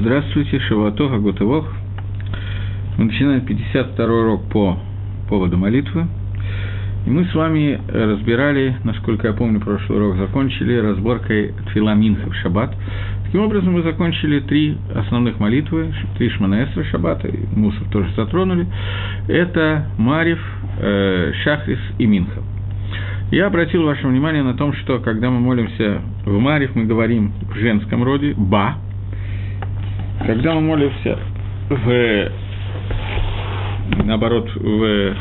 [0.00, 1.70] Здравствуйте, Шавуато, Гагутывох.
[2.96, 4.78] Мы начинаем 52 урок по
[5.28, 6.06] поводу молитвы.
[7.04, 12.34] И мы с вами разбирали, насколько я помню, прошлый урок закончили разборкой Тфила Минха в
[12.36, 12.74] Шаббат.
[13.26, 18.66] Таким образом, мы закончили три основных молитвы, три Шманаэсра Шаббата, и Мусов тоже затронули.
[19.28, 20.40] Это Марив,
[20.78, 22.40] э, Шахрис и Минха.
[23.32, 27.54] Я обратил ваше внимание на том, что когда мы молимся в Марив, мы говорим в
[27.54, 28.76] женском роде «ба»,
[30.26, 31.18] когда мы молимся
[31.68, 32.30] в
[34.04, 35.14] наоборот, в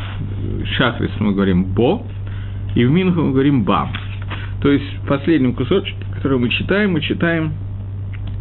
[0.78, 2.04] Шахрис мы говорим «бо»,
[2.76, 3.92] и в Минху мы говорим «бам».
[4.62, 7.54] То есть в последнем кусочке, который мы читаем, мы читаем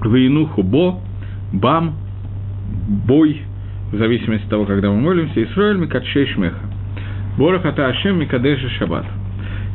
[0.04, 1.00] «вейнуху бо»,
[1.52, 1.96] «бам»,
[3.06, 3.42] «бой»,
[3.92, 6.58] в зависимости от того, когда мы молимся, «Исроэль микадшей шмеха».
[7.38, 9.06] «Борах ата Ашем микадеша шаббат».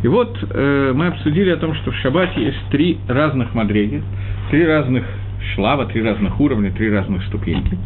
[0.03, 4.01] И вот э, мы обсудили о том, что в шаббате есть три разных мадреги,
[4.51, 5.05] три разных
[5.55, 7.77] שלב а, три разных уровня, три разных ступеньки.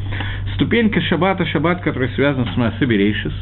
[0.55, 3.33] Ступенька шаббата, шаббат, который связан с מעשה בראשית,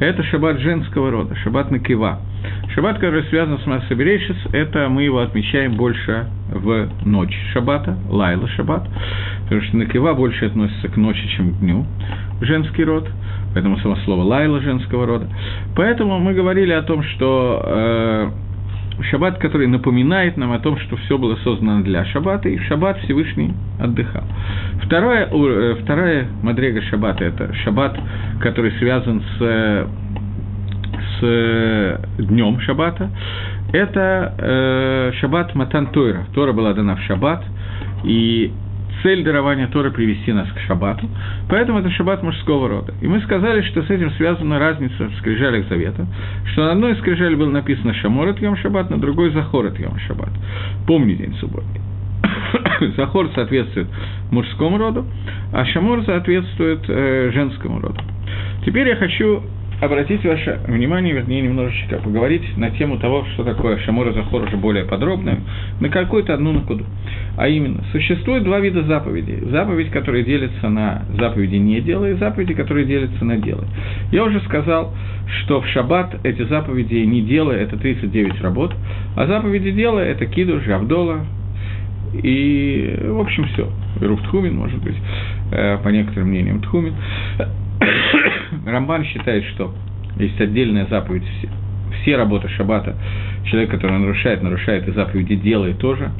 [0.00, 2.20] это шаббат женского рода, шаббат נקבה.
[2.74, 8.48] Шаббат, который связан с מעשה בראשית, это мы его отмечаем больше в ночь шаббата, לילה
[8.48, 8.88] שבת,
[9.44, 11.86] потому что נקבה больше относится к ночи, чем к дню,
[12.40, 13.08] женский род,
[13.52, 15.28] поэтому само слово לילה женского рода.
[15.76, 18.30] Поэтому мы говорили о том, что э,
[19.04, 22.98] шаббат, который напоминает нам о том, что все было создано для шаббата, и в шаббат
[23.00, 24.24] Всевышний отдыхал.
[24.82, 27.98] Вторая, э, вторая мадрега шаббата– это шаббат,
[28.40, 29.88] который связан с,
[31.20, 33.10] с днем шаббата.
[33.72, 36.26] Это э, шаббат Матан Тойра.
[36.34, 37.44] Тора была дана в шаббат,
[38.04, 38.52] и
[39.02, 41.08] цель дарования Торы привести нас к шаббату,
[41.48, 42.94] поэтому это шаббат мужского рода.
[43.00, 46.06] И мы сказали, что с этим связана разница в скрижалях завета,
[46.52, 50.30] что на одной из скрижалей было написано «Шаморот Йом Шаббат», на другой «Захорот Йом Шаббат».
[50.86, 51.80] Помни день субботний.
[52.96, 53.88] Захор соответствует
[54.30, 55.06] мужскому роду,
[55.52, 58.00] а Шамор соответствует э, женскому роду.
[58.64, 59.42] Теперь я хочу
[59.80, 64.56] обратить ваше внимание, вернее, немножечко поговорить на тему того, что такое Шамор и Захор уже
[64.56, 65.38] более подробно,
[65.80, 66.84] на какую-то одну накуду.
[67.36, 69.40] А именно, существует два вида заповедей.
[69.50, 73.66] Заповедь, которая делится на заповеди «не делай», и заповеди, которые делятся на «делай».
[74.12, 74.94] Я уже сказал,
[75.42, 78.74] что в шаббат эти заповеди «не делай»– это 39 работ,
[79.16, 81.24] а заповеди «делай»– это киду, жавдола,
[82.12, 83.70] и, в общем, все.
[84.00, 84.96] Руфтхумин, может быть,
[85.52, 86.94] э, по некоторым мнениям, Тхумин.
[88.66, 89.74] Рамбан считает, что
[90.16, 91.48] есть отдельная заповедь, все,
[92.00, 92.96] все работы шаббата,
[93.44, 96.10] человек, который нарушает, нарушает и заповеди делает тоже.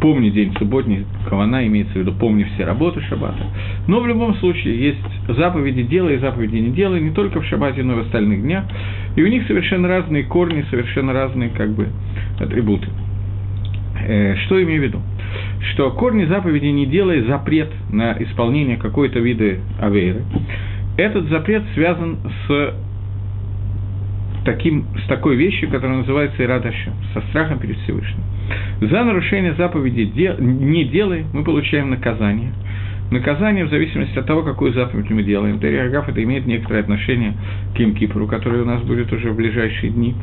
[0.00, 3.44] Помни день субботний, кавана имеется в виду, помни все работы шаббата.
[3.86, 4.98] Но в любом случае есть
[5.28, 8.64] заповеди делай заповеди не делай, не только в шаббате, но и в остальных днях.
[9.16, 11.88] И у них совершенно разные корни, совершенно разные как бы
[12.38, 12.88] атрибуты.
[14.06, 15.00] Э, что имею в виду?
[15.72, 20.22] Что корни заповеди не делай запрет на исполнение какой-то виды авейры.
[20.96, 22.74] Этот запрет связан с
[24.44, 28.22] таким, с такой вещью, которая называется Ирадашем, со страхом перед Всевышним.
[28.80, 30.10] За нарушение заповеди
[30.40, 32.52] «не делай» мы получаем наказание.
[33.10, 35.58] Наказание в зависимости от того, какую заповедь мы делаем.
[35.58, 37.34] Дарьягав это имеет некоторое отношение
[37.74, 40.14] к Имкипру, который у нас будет уже в ближайшие дни.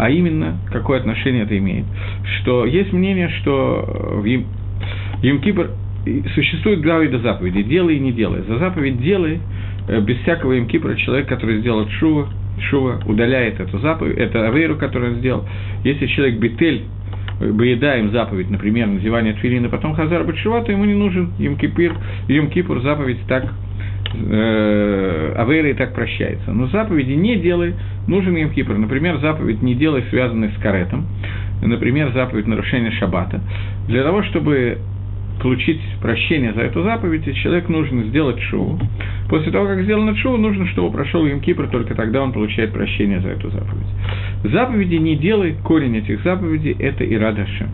[0.00, 1.84] А именно, какое отношение это имеет?
[2.40, 3.84] Что есть мнение, что
[4.14, 5.72] в Йом-Кипр
[6.34, 8.40] существует два вида заповедей– делай и не делай.
[8.48, 9.40] За заповедь «делай»
[9.88, 12.30] э, без всякого Йом-Кипра человек, который сделал шува,
[12.70, 15.46] шува удаляет эту заповедь, это авейру, которую он сделал.
[15.84, 16.84] Если человек бетель,
[17.38, 21.94] боедаем заповедь, например, надевание твилина, потом хазар бачува, то ему не нужен Йом-Кипр,
[22.26, 23.52] Йом-Кипр заповедь так
[24.14, 26.52] э, Авейра и так прощается.
[26.52, 27.74] Но заповеди не делай,
[28.06, 28.74] нужен им Кипр.
[28.74, 31.06] Например, заповедь не делай, связанный с каретом.
[31.62, 33.40] Например, заповедь нарушения шаббата.
[33.86, 34.78] Для того, чтобы
[35.40, 38.78] получить прощение за эту заповедь, человек нужно сделать шоу.
[39.28, 43.20] После того, как сделано шоу, нужно, чтобы прошел им Кипр, только тогда он получает прощение
[43.20, 43.86] за эту заповедь.
[44.44, 47.68] Заповеди не делай, корень этих заповедей– это Ирадашем.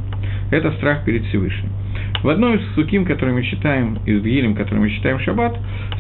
[0.51, 1.71] Это страх перед Всевышним.
[2.23, 5.57] В одной из суким, который мы читаем, из Гилем, который мы читаем в Шаббат,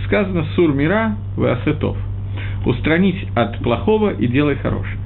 [0.06, 1.96] сказано «Сур мира в асетов»–
[2.66, 4.98] устранить от плохого и делай хорошее.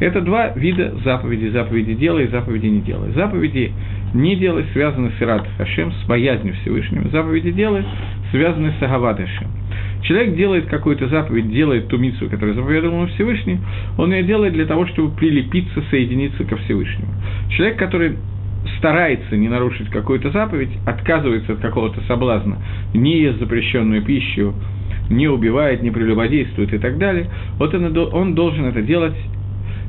[0.00, 1.50] Это два вида заповедей.
[1.50, 3.10] Заповеди делай и заповеди не делай.
[3.12, 3.72] Заповеди
[4.14, 7.08] не делай связаны с Ират Хашем, с боязнью Всевышнего.
[7.10, 7.84] Заповеди делай
[8.30, 9.48] связаны с Агават Хашем.
[10.02, 13.58] Человек делает какую-то заповедь, делает ту митцву, которую заповедовал ему Всевышний,
[13.98, 17.12] он ее делает для того, чтобы прилепиться, соединиться ко Всевышнему.
[17.50, 18.16] Человек, который
[18.78, 22.58] старается не нарушить какую-то заповедь, отказывается от какого-то соблазна,
[22.94, 24.54] не ест запрещенную пищу,
[25.10, 27.28] не убивает, не прелюбодействует и так далее,
[27.58, 29.16] вот он, он должен это делать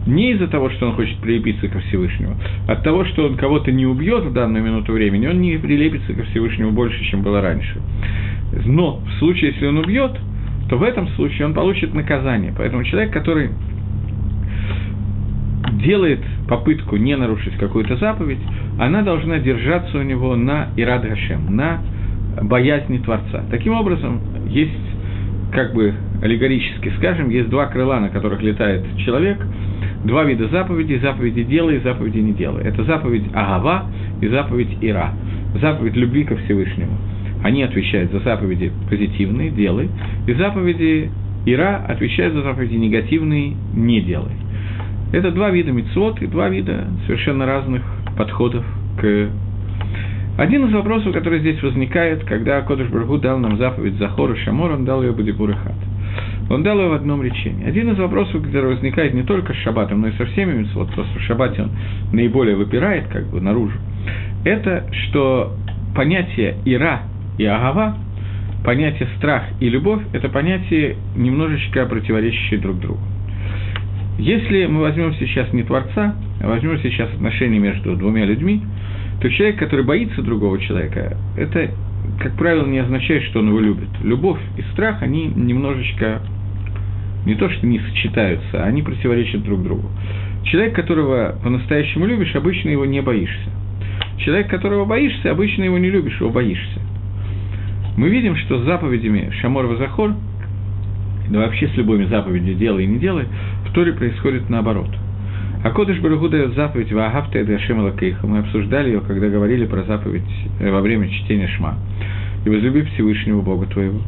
[0.08, 2.36] не из-за того, что он хочет прилепиться ко Всевышнему,
[2.68, 6.24] от того, что он кого-то не убьет в данную минуту времени, он не прилепится ко
[6.24, 7.82] Всевышнему больше, чем было раньше.
[8.66, 10.18] Но в случае, если он убьет,
[10.70, 12.54] то в этом случае он получит наказание.
[12.56, 13.50] Поэтому человек, который
[15.74, 18.40] делает попытку не нарушить какую-то заповедь,
[18.80, 21.82] она должна держаться у него на Ирад Гашем, на
[22.42, 23.44] боязни Творца.
[23.50, 24.72] Таким образом, есть,
[25.52, 29.38] как бы аллегорически скажем, есть два крыла, на которых летает человек,
[30.04, 32.64] два вида заповедей, заповеди делай и заповеди не делай.
[32.64, 33.86] Это заповедь Агава
[34.22, 35.14] и заповедь Ира,
[35.56, 36.98] заповедь любви ко Всевышнему.
[37.44, 39.90] Они отвечают за заповеди позитивные, делай,
[40.28, 41.10] и заповеди
[41.46, 44.34] Ира отвечают за заповеди негативные, не делай.
[45.12, 47.84] Это два вида мецвод и два вида совершенно разных
[48.18, 48.64] подходов
[49.00, 49.30] к...
[50.38, 54.72] Один из вопросов, который здесь возникает, когда Кодыш Баргу дал нам заповедь Захор и Шамор,
[54.72, 55.76] он дал ее Бадибур и Хат.
[56.50, 57.68] Он дал ее в одном речении.
[57.68, 61.18] Один из вопросов, который возникает не только с Шаббатом, но и со всеми мецвод, просто
[61.18, 61.72] в Шаббате он
[62.14, 63.78] наиболее выпирает как бы наружу,
[64.46, 65.56] это что
[65.96, 67.02] понятие Ира
[67.38, 67.98] и Агава,
[68.64, 73.02] понятие страх и любовь– это понятия немножечко противоречащие друг другу.
[74.20, 78.62] Если мы возьмем сейчас не Творца, а возьмем сейчас отношения между двумя людьми,
[79.22, 81.72] то человек, который боится другого человека, это,
[82.20, 83.88] как правило, не означает, что он его любит.
[84.04, 86.22] Любовь и страх, они немножечко
[87.26, 89.90] не то, что не сочетаются, а они противоречат друг другу.
[90.44, 93.50] Человек, которого по-настоящему любишь, обычно его не боишься.
[94.18, 96.82] Человек, которого боишься, обычно его не любишь, его боишься.
[97.96, 100.14] Мы видим, что заповедями Шамор Вазахор,
[101.30, 103.26] да вообще с любыми заповедями делай и не делай,
[103.66, 104.90] в Торе происходит наоборот.
[105.62, 108.26] А Кодыш Барагу дает заповедь Ваагавта и Ашем Лакейха.
[108.26, 110.24] Мы обсуждали ее, когда говорили про заповедь
[110.60, 111.78] э, во время чтения Шма.
[112.46, 114.00] И возлюби Всевышнего Бога твоего.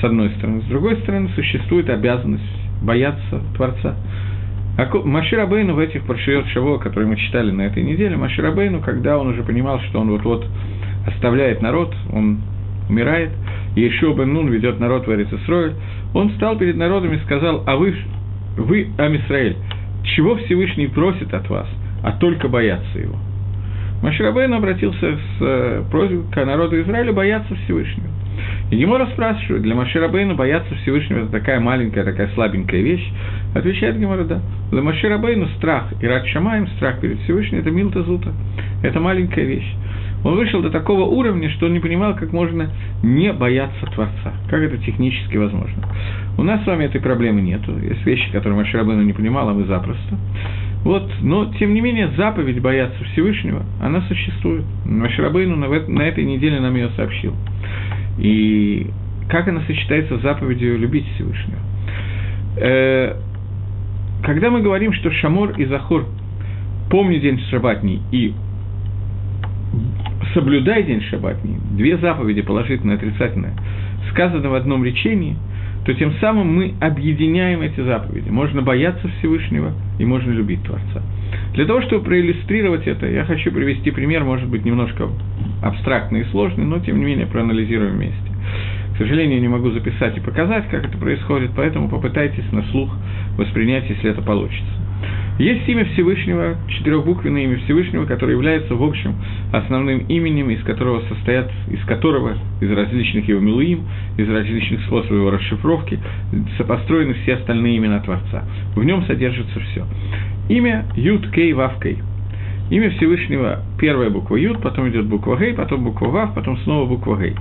[0.00, 0.60] С одной стороны.
[0.60, 2.44] С другой стороны, существует обязанность
[2.82, 3.96] бояться Творца.
[4.76, 9.28] А Маширабейну в этих паршиот Шаво, которые мы читали на этой неделе, Маширабейну, когда он
[9.28, 10.46] уже понимал, что он вот-вот
[11.06, 12.42] оставляет народ, он
[12.88, 13.30] умирает,
[13.78, 15.72] еще Бен Нун ведет народ в Эрицесрой,
[16.14, 17.94] он встал перед народом и сказал, а вы
[18.58, 19.56] вы, Амисраэль,
[20.02, 21.68] чего Всевышний просит от вас,
[22.02, 23.16] а только бояться его?
[24.02, 28.06] Маширабейн обратился с э, просьбой к народу Израиля бояться Всевышнего.
[28.70, 33.04] И Гемора спрашивает, для Маширабейна бояться Всевышнего– это такая маленькая, такая слабенькая вещь?
[33.54, 34.40] Отвечает Гемора, да.
[34.70, 38.30] Для Маширабейна страх и рад Шамаем, страх перед Всевышним– это милта зута.
[38.82, 39.74] Это маленькая вещь.
[40.24, 42.70] Он вышел до такого уровня, что он не понимал, как можно
[43.02, 45.82] не бояться Творца, как это технически возможно.
[46.36, 50.16] У нас с вами этой проблемы нету, есть вещи, которые Маширабыну не понимал, мы запросто.
[50.84, 54.64] Вот, но, тем не менее, заповедь бояться Всевышнего, она существует.
[54.84, 57.34] Маширабейну на этой неделе нам ее сообщил.
[58.18, 58.86] И
[59.28, 61.60] как она сочетается с заповедью любить Всевышнего.
[62.56, 63.16] Э,
[64.22, 66.06] когда мы говорим, что Шамор и Захор
[66.90, 68.32] помни день шабатний и
[70.34, 73.54] соблюдай день шаббатний, две заповеди, положительное и отрицательное,
[74.10, 75.36] сказано в одном речении,
[75.84, 78.28] то тем самым мы объединяем эти заповеди.
[78.28, 81.02] Можно бояться Всевышнего и можно любить Творца.
[81.54, 85.08] Для того, чтобы проиллюстрировать это, я хочу привести пример, может быть, немножко
[85.62, 88.16] абстрактный и сложный, но тем не менее проанализируем вместе.
[88.94, 92.94] К сожалению, не могу записать и показать, как это происходит, поэтому попытайтесь на слух
[93.36, 94.72] воспринять, если это получится.
[95.38, 99.14] Есть имя Всевышнего, четырехбуквенное имя Всевышнего, которое является, в общем,
[99.52, 103.82] основным именем, из которого состоят, из которого, из различных его милуим,
[104.16, 106.00] из различных способов его расшифровки,
[106.56, 108.44] сопостроены все остальные имена Творца.
[108.74, 109.84] В нем содержится все.
[110.48, 111.98] Имя Юд Кей Вав Кей.
[112.70, 117.16] Имя Всевышнего, первая буква Юд, потом идет буква Гей, потом буква Вав, потом снова буква
[117.16, 117.34] Гей.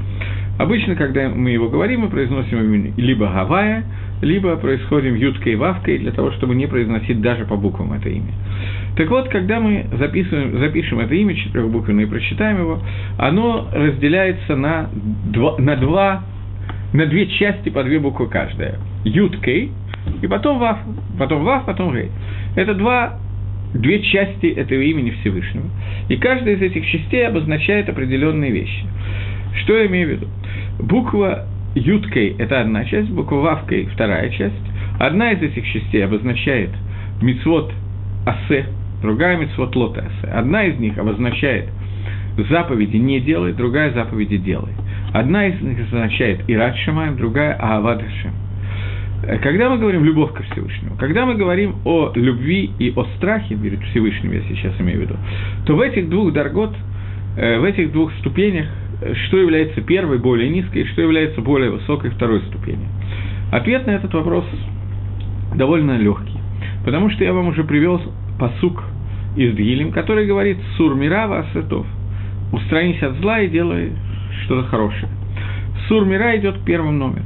[0.59, 3.83] Обычно, когда мы его говорим, мы произносим имя либо Гавая,
[4.21, 8.33] либо происходим юткой и вавкой для того, чтобы не произносить даже по буквам это имя.
[8.95, 12.81] Так вот, когда мы записываем, запишем это имя четырехбуквенное и прочитаем его,
[13.17, 14.89] оно разделяется на
[15.25, 16.23] два, на два
[16.93, 18.75] на две части по две буквы каждая.
[19.03, 19.71] Юткей
[20.21, 20.79] и потом вав,
[21.19, 22.09] потом вав, потом гей.
[22.55, 23.19] Это два
[23.73, 25.65] две части этого имени Всевышнего.
[26.09, 28.85] И каждая из этих частей обозначает определенные вещи.
[29.63, 30.27] Что я имею в виду?
[30.79, 31.45] Буква
[31.77, 34.55] Юткой– это одна часть, буква Вавкой– вторая часть.
[34.99, 36.71] Одна из этих частей обозначает
[37.21, 37.71] мицвод
[38.25, 38.65] асе,
[39.01, 40.31] другая мицвод лота асе.
[40.31, 41.69] Одна из них обозначает
[42.49, 44.71] заповеди не делай, другая заповеди делай.
[45.13, 48.03] Одна из них означает ират шамаем, другая аавад
[49.41, 53.81] Когда мы говорим любовь ко Всевышнему, когда мы говорим о любви и о страхе перед
[53.85, 55.15] Всевышним, я сейчас имею в виду,
[55.65, 56.75] то в этих двух даргот,
[57.37, 58.67] э, в этих двух ступенях
[59.27, 62.87] что является первой, более низкой, что является более высокой, второй ступенью?
[63.51, 64.45] Ответ на этот вопрос
[65.55, 66.37] довольно легкий.
[66.83, 68.01] Потому что я вам уже привел
[68.39, 68.83] посук
[69.35, 71.85] из Дгилем, который говорит «Сур мира васетов»–
[72.51, 73.91] «Устранись от зла и делай
[74.43, 75.09] что-то хорошее».
[75.87, 77.25] Сур мира идет первым номером.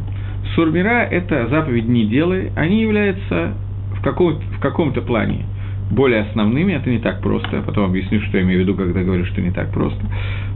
[0.56, 3.54] Сур мира– это заповедь «не делай», они являются
[3.96, 5.46] в, каком- в каком-то плане
[5.92, 9.02] более основными, это не так просто, я потом объясню, что я имею в виду, когда
[9.02, 10.02] говорю, что не так просто.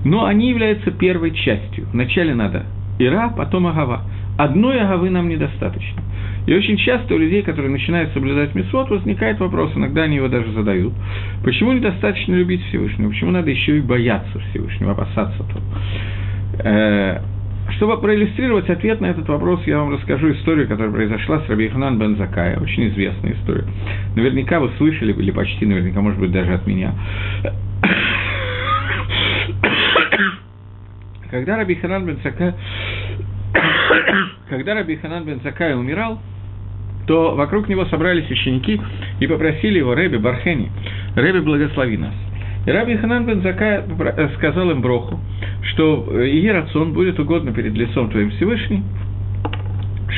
[0.06, 1.88] Но они являются первой частью.
[1.92, 2.64] Вначале надо
[3.00, 4.04] Ира, потом Агава.
[4.38, 6.02] Одной Агавы нам недостаточно.
[6.46, 10.52] И очень часто у людей, которые начинают соблюдать мисвод, возникает вопрос, иногда они его даже
[10.52, 10.94] задают,
[11.44, 15.62] почему недостаточно любить Всевышнего, почему надо еще и бояться Всевышнего, опасаться того.
[16.60, 17.22] Э,
[17.78, 21.98] чтобы проиллюстрировать ответ на этот вопрос, я вам расскажу историю, которая произошла с Раби Ханан
[21.98, 23.66] бен Закая, очень известная история.
[24.16, 26.94] Наверняка вы слышали, или почти наверняка, может быть, даже от меня.
[31.32, 32.54] Когда Раби Ханан бен Закай,
[34.50, 36.20] когда Раби Ханан бен Закай умирал,
[37.08, 38.80] то вокруг него собрались ученики
[39.20, 40.72] и попросили его, Рэби Бархени,
[41.16, 42.14] Рэби, благослови нас.
[42.66, 45.20] И Раби Ханан бен Закай э, сказал им Броху,
[45.74, 48.84] что ее рацион будет угодно перед лицом Твоим Всевышним,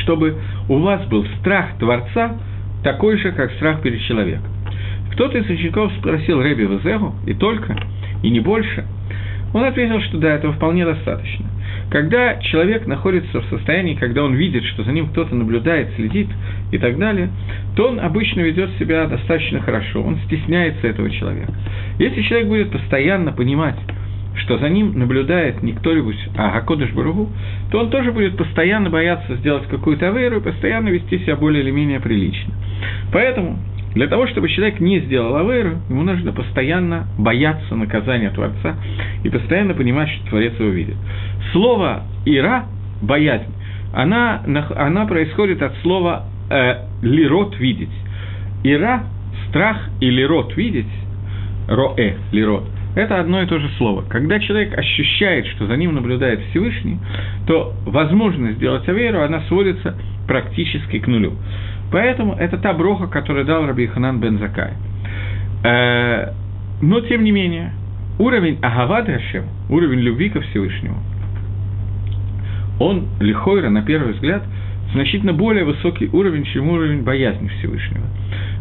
[0.03, 0.37] чтобы
[0.69, 2.37] у вас был страх Творца
[2.83, 4.45] такой же, как страх перед человеком.
[5.13, 7.75] Кто-то из учеников спросил Рэби Везегу, и только,
[8.23, 8.85] и не больше.
[9.53, 11.45] Он ответил, что да, этого вполне достаточно.
[11.89, 16.27] Когда человек находится в состоянии, когда он видит, что за ним кто-то наблюдает, следит
[16.71, 17.29] и так далее,
[17.75, 21.53] то он обычно ведет себя достаточно хорошо, он стесняется этого человека.
[21.97, 23.77] Если человек будет постоянно понимать,
[24.35, 27.29] что за ним наблюдает не кто-нибудь, а Гакодыш Баругу,
[27.71, 31.71] то он тоже будет постоянно бояться сделать какую-то аверу и постоянно вести себя более или
[31.71, 32.53] менее прилично.
[33.11, 33.57] Поэтому
[33.93, 38.75] для того, чтобы человек не сделал аверу, ему нужно постоянно бояться наказания Творца
[39.23, 40.95] и постоянно понимать, что Творец его видит.
[41.51, 42.65] Слово «ира»–
[43.01, 43.53] боязнь,
[43.93, 44.43] она,
[44.75, 47.89] она происходит от слова э, «лирот»– «видеть».
[48.63, 49.03] «Ира»–
[49.49, 50.85] страх и «лирот»– «видеть»,
[51.67, 52.65] «роэ»– «лирот»–
[52.97, 54.03] это одно и то же слово.
[54.09, 56.97] Когда человек ощущает, что за ним наблюдает Всевышний,
[57.45, 59.95] то возможность сделать аверу, она сводится
[60.27, 61.33] практически к нулю.
[61.91, 64.73] Поэтому это та броха, которую дал Раби Ханан бен Закай.
[65.63, 66.33] Э,
[66.81, 67.71] но, тем не менее,
[68.19, 70.97] уровень Агавад Хашем, уровень любви ко Всевышнему,
[72.79, 74.43] он, лихойра, на первый взгляд,
[74.93, 78.05] значительно более высокий уровень, чем уровень боязни Всевышнего.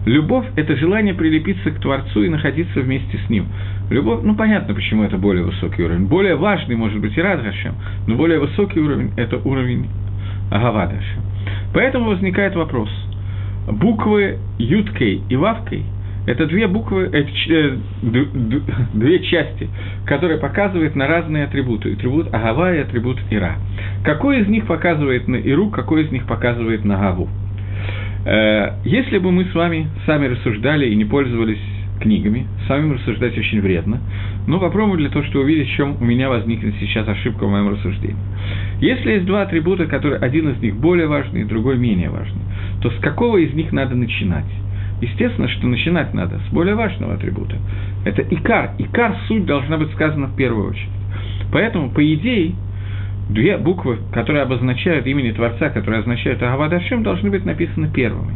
[0.07, 3.47] Любовь– это желание прилепиться к Творцу и находиться вместе с Ним.
[3.91, 6.07] Любовь, ну понятно, почему это более высокий уровень.
[6.07, 7.75] Более важный, может быть, и Радхашем,
[8.07, 9.89] но более высокий уровень– это уровень
[10.51, 11.23] Агавадашем.
[11.75, 12.89] Поэтому возникает вопрос.
[13.67, 15.85] Буквы Юткой и Вавкой–
[16.27, 17.77] это две буквы, это, э,
[18.95, 19.69] две части,
[20.05, 21.93] которые показывают на разные атрибуты.
[21.93, 23.57] Атрибут Агава и атрибут Ира.
[24.05, 27.29] Какой из них показывает на Иру, какой из них показывает на Агаву?
[28.25, 31.63] Э, если бы мы с вами сами рассуждали и не пользовались
[32.01, 34.01] книгами, самим рассуждать очень вредно,
[34.47, 37.69] но попробуем для того, чтобы увидеть, в чем у меня возникнет сейчас ошибка в моем
[37.69, 38.17] рассуждении.
[38.81, 42.43] Если есть два атрибута, которые один из них более важный, другой менее важный,
[42.81, 44.47] то с какого из них надо начинать?
[45.01, 47.57] Естественно, что начинать надо с более важного атрибута.
[48.05, 48.71] Это икар.
[48.79, 50.89] Икар суть должна быть сказана в первую очередь.
[51.53, 52.55] Поэтому, по идее,
[53.29, 58.35] две буквы, которые обозначают имени Творца, которые означают Агава Дашем, должны быть написаны первыми.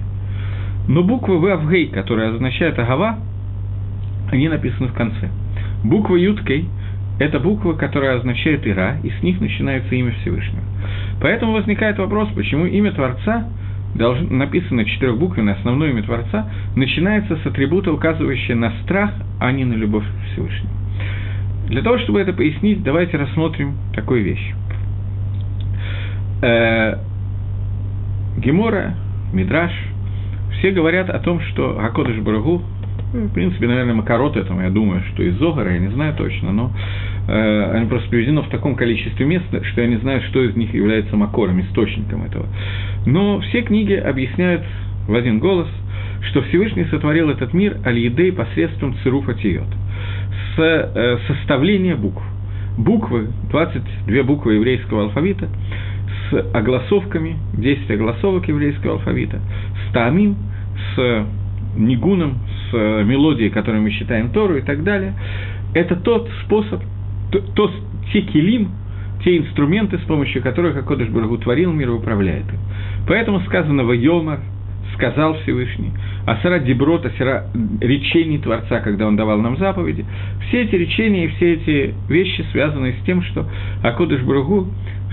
[0.89, 3.19] Но буквы Вавгей, которые означают Агава,
[4.31, 5.31] они написаны в конце.
[5.85, 6.69] Буква Юткей–
[7.21, 10.63] это буква, которая означает Ира, и с них начинается имя Всевышнего.
[11.21, 13.47] Поэтому возникает вопрос, почему имя Творца,
[13.95, 19.75] должно, написано четырехбуквенное основное имя Творца, начинается с атрибута, указывающего на страх, а не на
[19.75, 20.71] любовь к Всевышнему.
[21.69, 24.55] Для того, чтобы это пояснить, давайте рассмотрим такую вещь.
[26.43, 26.97] Э,
[28.39, 28.95] Гемора,
[29.33, 29.73] Мидраш,
[30.59, 32.63] все говорят о том, что Гакодыш Барагу,
[33.13, 36.71] в принципе, наверное, Макарот этому, я думаю, что из Зогара, я не знаю точно, но
[37.29, 40.73] э, они просто приведены в таком количестве мест, что я не знаю, что из них
[40.75, 42.47] является Макором, источником этого.
[43.07, 44.63] Но все книги объясняют
[45.09, 45.69] в один голос,
[46.31, 49.69] что Всевышний сотворил этот мир аль посредством цируфа тиот,
[50.57, 52.23] с э, составления букв.
[52.79, 55.49] Буквы, 22 буквы еврейского алфавита–
[56.31, 59.41] с огласовками, 10 огласовок еврейского алфавита,
[59.89, 60.37] с таамим,
[60.95, 61.27] с
[61.81, 62.39] нигуном,
[62.71, 65.15] с мелодией, которую мы считаем Тору и так далее.
[65.75, 66.81] Это тот способ,
[67.31, 67.71] то, то,
[68.13, 68.71] те килим,
[69.25, 72.59] те инструменты, с помощью которых Акодыш Баргу творил мир и управляет им.
[73.07, 74.41] Поэтому сказано Йомар,
[74.95, 75.93] сказал Всевышний,
[76.27, 77.47] асара деброт, асара
[77.81, 80.05] речений Творца, когда он давал нам заповеди.
[80.49, 83.47] Все эти речения и все эти вещи связаны с тем, что
[83.83, 84.69] Акодыш Бругу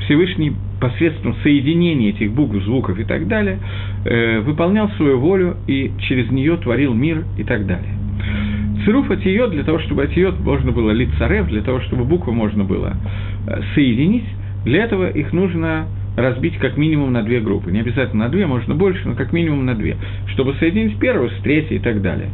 [0.06, 3.60] Всевышний посредством соединения этих букв, звуков и так далее,
[4.06, 7.94] э, выполнял свою волю и через нее творил мир и так далее.
[8.86, 12.96] Цируф атиот, для того, чтобы атиот можно было лицарев, для того, чтобы буквы можно было
[13.48, 14.26] э, соединить,
[14.66, 17.72] для этого их нужно разбить как минимум на две группы.
[17.72, 19.98] Не обязательно на две, можно больше, но как минимум на две,
[20.34, 22.30] чтобы соединить первую с третьей и так далее.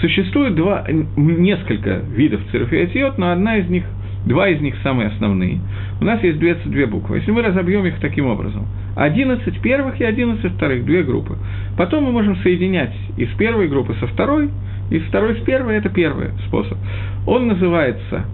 [0.00, 3.84] Существует два, несколько видов атиот, но одна из них–
[4.26, 5.60] Два из них самые основные.
[6.00, 7.18] У нас есть 22 буквы.
[7.18, 8.66] Если мы разобьем их таким образом,
[8.96, 11.36] 11 первых и 11 вторых, две группы.
[11.76, 14.50] Потом мы можем соединять из первой группы со второй,
[14.90, 16.78] из второй с первой, это первый способ.
[17.26, 18.24] Он называется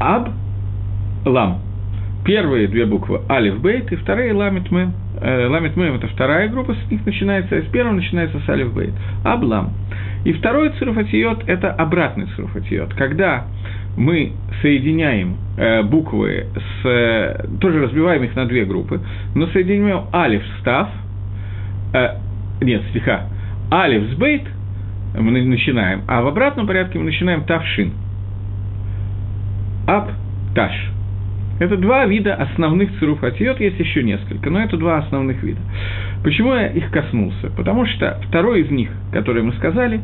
[0.00, 0.30] Аб
[1.26, 1.60] Лам.
[2.24, 4.92] Первые две буквы Алиф Бейт и вторые Ламит Мем.
[5.20, 8.72] Э, ламит Мем– это вторая группа, с них начинается, а с первого начинается с Алиф
[8.72, 8.92] Бейт.
[9.24, 9.72] Аблам.
[10.24, 13.46] И второй цуруфатиот– это обратный цуруфатиот, когда
[13.96, 14.32] мы
[14.62, 19.00] соединяем э, буквы, с, э, тоже разбиваем их на две группы,
[19.34, 20.88] но соединяем алиф став,
[21.94, 22.16] э,
[22.60, 23.26] нет, стиха,
[23.72, 24.42] алиф с бейт
[25.18, 27.92] мы начинаем, а в обратном порядке мы начинаем тавшин.
[29.86, 30.10] Ап,
[30.54, 30.72] таш.
[31.58, 35.60] Это два вида основных цируф есть еще несколько, но это два основных вида.
[36.24, 37.50] Почему я их коснулся?
[37.54, 40.00] Потому что второй из них, который мы сказали,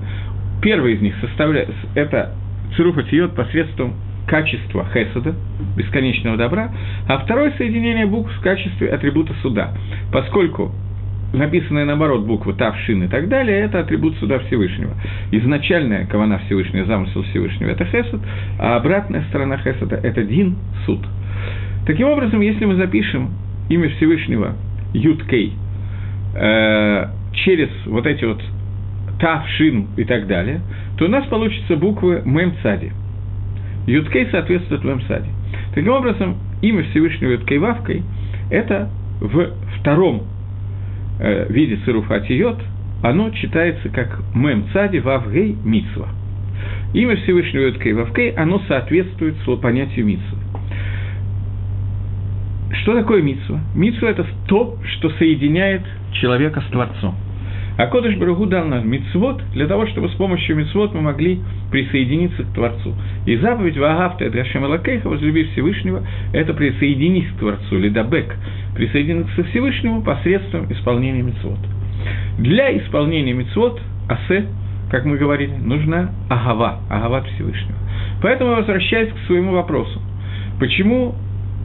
[0.61, 2.33] первый из них составляет, это
[2.75, 3.95] цируф атиот посредством
[4.27, 5.35] качества хесада,
[5.77, 6.73] бесконечного добра,
[7.09, 9.73] а второе соединение букв в качестве атрибута суда,
[10.13, 10.73] поскольку
[11.33, 14.95] написанные наоборот буквы Тав, Шин и так далее, это атрибут суда Всевышнего.
[15.33, 18.21] Изначальная кавана Всевышнего, замысел Всевышнего– это хесад,
[18.59, 21.01] а обратная сторона хесада– это дин, суд.
[21.87, 23.31] Таким образом, если мы запишем
[23.69, 24.55] имя Всевышнего
[24.93, 25.53] Юд Кей
[26.35, 28.43] э, через вот эти вот
[29.19, 30.61] Тав, Шин и так далее,
[30.99, 32.93] то у нас получится буквы Мем Цади.
[33.87, 35.29] Юткей соответствует Мем Цади.
[35.75, 38.03] Таким образом, имя Всевышнего Юткей Вавкой–
[38.51, 40.23] это в втором
[41.21, 41.79] э, виде
[42.35, 42.59] Йод,
[43.03, 46.09] оно читается как Мем Цади Вавгей Мицва.
[46.95, 50.39] Имя Всевышнего Юткей Вавкей, оно соответствует понятию Мицва.
[52.83, 53.61] Что такое Мицва?
[53.75, 57.15] Мицва– это то, что соединяет человека с Творцом.
[57.77, 62.43] А Кодыш Барагу дал нам мицвод для того, чтобы с помощью мицвод мы могли присоединиться
[62.43, 62.95] к Творцу.
[63.27, 68.35] И заповедь Вагафта это Ашем Алакейха, возлюби Всевышнего, это присоединись к Творцу, лидабек,
[68.75, 71.59] присоединиться к Всевышнему посредством исполнения мицвод.
[72.39, 74.47] Для исполнения мицвод, асе,
[74.91, 77.77] как мы говорили, нужна агава, агават Всевышнего.
[78.23, 80.01] Поэтому я возвращаюсь к своему вопросу.
[80.59, 81.15] Почему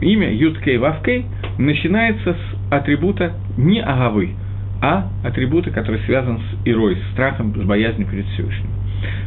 [0.02, 1.24] имя Юткей Вавкей
[1.56, 4.34] начинается с атрибута не агавы,
[4.82, 8.68] а атрибуты, которые связаны с ирой, с страхом, с боязнью перед Всевышним?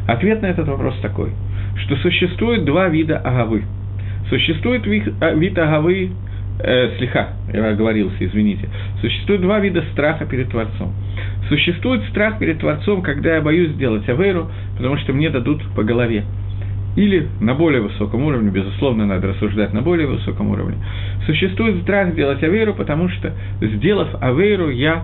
[0.05, 1.31] Ответ на этот вопрос такой,
[1.77, 3.63] что существует два вида агавы.
[4.29, 4.83] Существует
[5.21, 6.11] а, вид агавы,
[6.59, 8.67] э, слеха, я оговорился, извините.
[8.99, 10.93] Существует два вида страха перед Творцом.
[11.47, 16.25] Существует страх перед Творцом, когда я боюсь сделать аверу, потому что мне дадут по голове.
[16.97, 20.77] Или на более высоком уровне, безусловно, надо рассуждать на более высоком уровне.
[21.25, 25.03] Существует страх сделать аверу, потому что, сделав аверу, я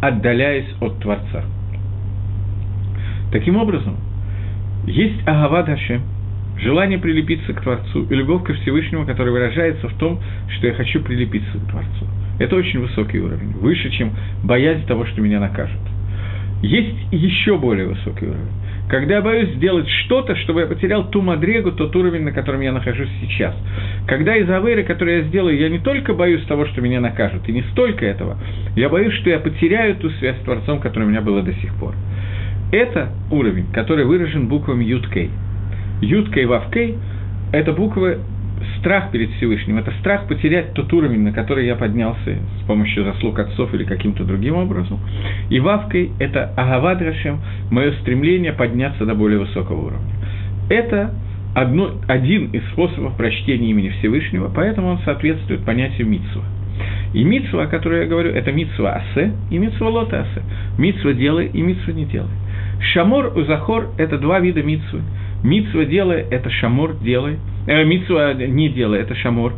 [0.00, 1.44] отдаляясь от Творца.
[3.32, 3.96] Таким образом,
[4.86, 6.02] есть Агава Хашем,
[6.58, 10.20] желание прилепиться к Творцу, и любовь ко Всевышнему, которая выражается в том,
[10.56, 12.06] что я хочу прилепиться к Творцу.
[12.38, 14.12] Это очень высокий уровень, выше, чем
[14.44, 15.80] боязнь того, что меня накажут.
[16.62, 18.65] Есть еще более высокий уровень.
[18.88, 22.72] Когда я боюсь сделать что-то, чтобы я потерял ту мадрегу, тот уровень, на котором я
[22.72, 23.54] нахожусь сейчас.
[24.06, 27.52] Когда из аверы, которые я сделаю, я не только боюсь того, что меня накажут, и
[27.52, 28.38] не столько этого,
[28.76, 31.74] я боюсь, что я потеряю ту связь с Творцом, которая у меня была до сих
[31.74, 31.94] пор.
[32.70, 35.30] Это уровень, который выражен буквами Юткей.
[36.00, 36.96] Юткей Вавкей–
[37.52, 38.18] это буквы
[38.78, 43.38] страх перед Всевышним, это страх потерять тот уровень, на который я поднялся с помощью заслуг
[43.38, 45.00] отцов или каким-то другим образом.
[45.50, 47.40] И вавкой– это агавадрашем,
[47.70, 50.14] мое стремление подняться до более высокого уровня.
[50.68, 51.14] Это
[51.54, 56.42] одно, один из способов прочтения имени Всевышнего, поэтому он соответствует понятию митсва.
[57.14, 60.42] И митсва, о которой я говорю, это митсва асе и митсва лота асе.
[60.78, 62.28] Митсва делай и митсва не делай.
[62.92, 65.00] Шамор и захор– это два вида митсвы.
[65.46, 69.54] Митсва делай– это шамор делай– Э, митсва не делай, это шамор,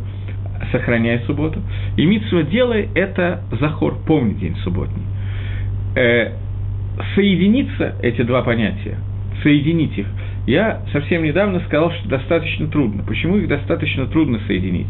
[0.71, 1.61] сохраняй субботу.
[1.95, 5.03] И митсва делай, это захор, помни день субботний.
[5.95, 6.31] Э,
[7.13, 8.97] соединиться, эти два понятия,
[9.43, 10.07] соединить их,
[10.47, 13.03] я совсем недавно сказал, что достаточно трудно.
[13.03, 14.87] Почему их достаточно трудно соединить?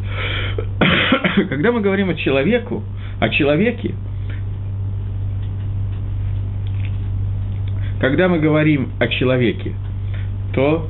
[1.50, 2.84] Когда мы говорим о человеку,
[3.20, 3.94] о человеке,
[8.00, 9.74] когда мы говорим о человеке,
[10.60, 10.86] то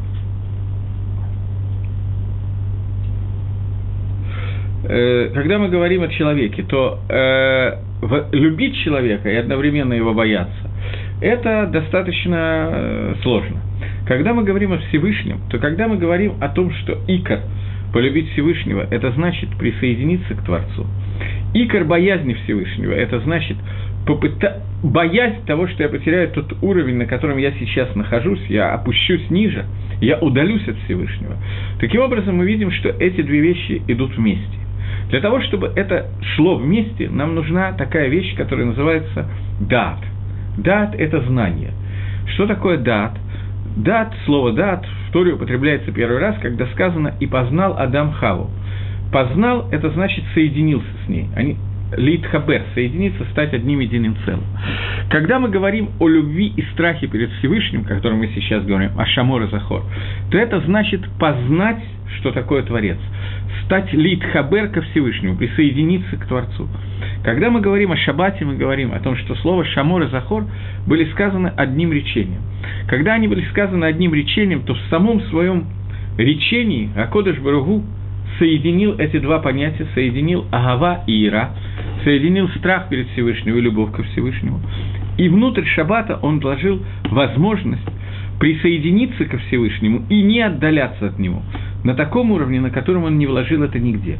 [4.85, 7.75] э, когда мы говорим о человеке, то э,
[8.31, 10.71] любить человека и одновременно его бояться,
[11.21, 13.61] это достаточно э, сложно.
[14.07, 17.41] Когда мы говорим о Всевышнем, то когда мы говорим о том, что Икар,
[17.93, 20.85] полюбить Всевышнего, это значит присоединиться к Творцу.
[21.53, 23.57] Икор боязни Всевышнего, это значит
[24.05, 24.61] попыта...
[24.83, 29.65] боязнь того, что я потеряю тот уровень, на котором я сейчас нахожусь, я опущусь ниже,
[30.01, 31.35] я удалюсь от Всевышнего.
[31.79, 34.57] Таким образом, мы видим, что эти две вещи идут вместе.
[35.09, 39.27] Для того, чтобы это шло вместе, нам нужна такая вещь, которая называется
[39.59, 39.99] дат.
[40.57, 41.71] Дат– это знание.
[42.33, 43.17] Что такое дат?
[43.79, 48.49] Дат, слово дат в Торе употребляется первый раз, когда сказано «и познал Адам Хаву».
[49.09, 51.29] Познал– это значит соединился с ней.
[51.33, 51.55] Они
[51.95, 54.43] Литхабер, соединиться, стать одним единым целым.
[55.09, 59.05] Когда мы говорим о любви и страхе перед Всевышним, о котором мы сейчас говорим, о
[59.05, 59.83] Шамор и Захор,
[60.31, 61.83] то это значит познать,
[62.19, 62.97] что такое Творец,
[63.65, 66.67] стать Литхабер ко Всевышнему, присоединиться к Творцу.
[67.23, 70.45] Когда мы говорим о Шабате, мы говорим о том, что слово Шамор и Захор
[70.87, 72.41] были сказаны одним речением.
[72.87, 75.65] Когда они были сказаны одним речением, то в самом своем
[76.17, 77.83] речении Акодыш Баругу
[78.39, 81.51] соединил эти два понятия, соединил Агава и Ира,
[82.03, 84.61] соединил страх перед Всевышним и любовь ко Всевышнему.
[85.17, 87.83] И внутрь Шаббата он вложил возможность
[88.39, 91.43] присоединиться ко Всевышнему и не отдаляться от Него
[91.83, 94.17] на таком уровне, на котором он не вложил это нигде.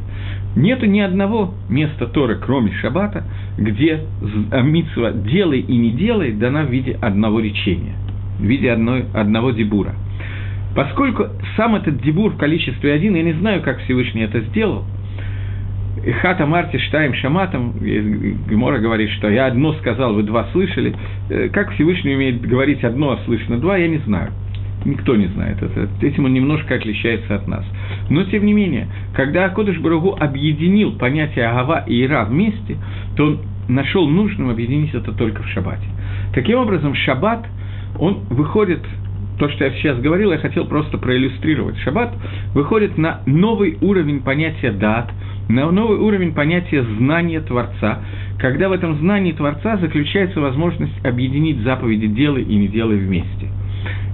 [0.56, 3.24] Нету ни одного места Торы, кроме Шаббата,
[3.58, 4.00] где
[4.62, 7.94] митсва «делай и не делай» дана в виде одного речения,
[8.38, 9.94] в виде одной, одного дебура–
[10.74, 14.84] Поскольку сам этот дебур в количестве один, я не знаю, как Всевышний это сделал,
[16.22, 20.94] Хата Марти Штаем Шаматом, Гемора говорит, что я одно сказал, вы два слышали.
[21.28, 24.30] Э, как Всевышний умеет говорить одно, а слышно два, я не знаю.
[24.84, 25.88] Никто не знает это.
[26.00, 27.66] Этим он немножко отличается от нас.
[28.08, 32.78] Но, тем не менее, когда Акодыш Баругу объединил понятие Агава и Ира вместе,
[33.16, 35.86] то он нашел нужным объединить это только в Шаббате.
[36.32, 37.46] Таким образом, Шаббат,
[37.98, 38.80] он выходит
[39.40, 41.78] то, что я сейчас говорил, я хотел просто проиллюстрировать.
[41.78, 42.12] Шаббат
[42.52, 45.10] выходит на новый уровень понятия дат,
[45.48, 48.00] на новый уровень понятия знания Творца,
[48.38, 53.48] когда в этом знании Творца заключается возможность объединить заповеди «делай» и «не делай» вместе.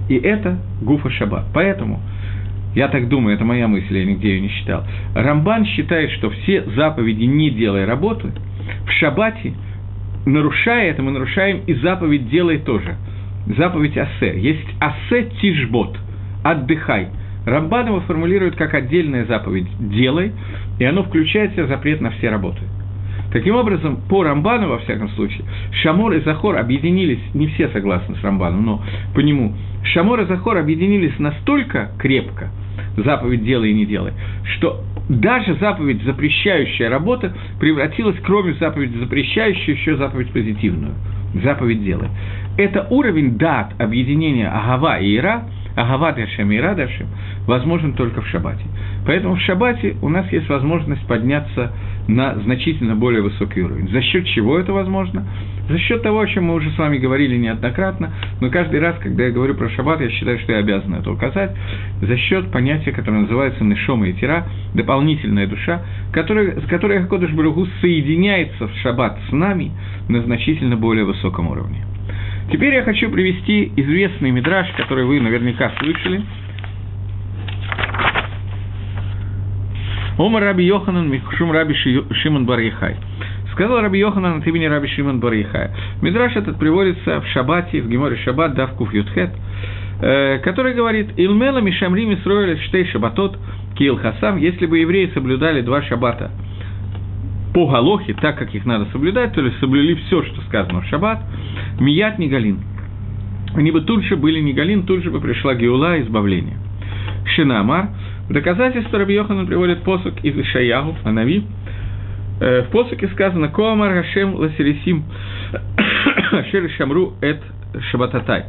[0.07, 1.47] И это Гуфа Шаббат.
[1.53, 1.99] Поэтому,
[2.73, 6.63] я так думаю, это моя мысль, я нигде ее не считал, Рамбан считает, что все
[6.73, 8.31] заповеди «не делай работы»
[8.85, 9.55] в Шаббате,
[10.25, 12.95] нарушая это, мы нарушаем и заповедь «делай» тоже–
[13.55, 14.39] заповедь Асе.
[14.39, 15.97] Есть Асе Тишбот,
[16.43, 17.09] отдыхай.
[17.45, 20.33] Рамбан его формулирует как отдельная заповедь «делай»,
[20.79, 22.59] и оно включает в себя запрет на все работы.
[23.31, 25.43] Таким образом, по Рамбану, во всяком случае,
[25.81, 28.83] Шамор и Захор объединились, не все согласны с Рамбаном, но
[29.15, 32.49] по нему, Шамор и Захор объединились настолько крепко,
[32.97, 34.11] заповедь «делай» и «не делай»,
[34.55, 40.95] что даже заповедь «запрещающая работа» превратилась, кроме заповеди запрещающей, еще заповедь позитивную–
[41.43, 42.09] заповедь делай.
[42.57, 45.43] Это уровень дат объединения Агава и Ира,
[45.75, 47.07] Агава Дашем и Ира Дашем,
[47.45, 48.65] возможен только в Шаббате.
[49.05, 51.71] Поэтому в Шаббате у нас есть возможность подняться
[52.07, 53.89] на значительно более высокий уровень.
[53.89, 55.27] За счет чего это возможно?
[55.69, 59.25] За счет того, о чем мы уже с вами говорили неоднократно, но каждый раз, когда
[59.25, 61.51] я говорю про шаббат, я считаю, что я обязан это указать,
[62.01, 67.67] за счет понятия, которое называется нишома и тира, дополнительная душа, которая, с которой Акодыш Баругу
[67.81, 69.73] соединяется в шаббат с нами
[70.07, 71.83] на значительно более высоком уровне.
[72.51, 76.21] Теперь я хочу привести известный мидраж, который вы наверняка слышали.
[80.17, 82.95] Омар Раби Йоханан Михшум Раби Шимон Барьяхай.
[83.51, 85.75] Сказал Раби Йоханан от имени Раби Шимон Барихая.
[86.01, 89.31] Мидраш этот приводится в Шабате, в Геморе Шаббат, Давкуф Ютхет,
[90.01, 93.37] э, который говорит, «Илмела Мишамри Мисроэль Штей Шабатот
[93.77, 96.31] Киил Хасам, если бы евреи соблюдали два шаббата
[97.57, 101.23] по Галохе, так как их надо соблюдать, то есть соблюли все, что сказано в шаббат,
[101.79, 102.59] Мият Негалин.
[103.55, 106.57] Они бы тут же были Негалин, тут же бы пришла Геула, избавление.
[107.25, 107.89] Шинамар.
[108.29, 111.45] В доказательство Раби Йоханан приводит посок из Ишаягу, Анави,
[112.39, 115.05] Э, в посоке сказано «Коамар Хашем Ласерисим
[116.31, 117.41] Ашер Шамру Эт
[117.89, 118.45] Шабататай».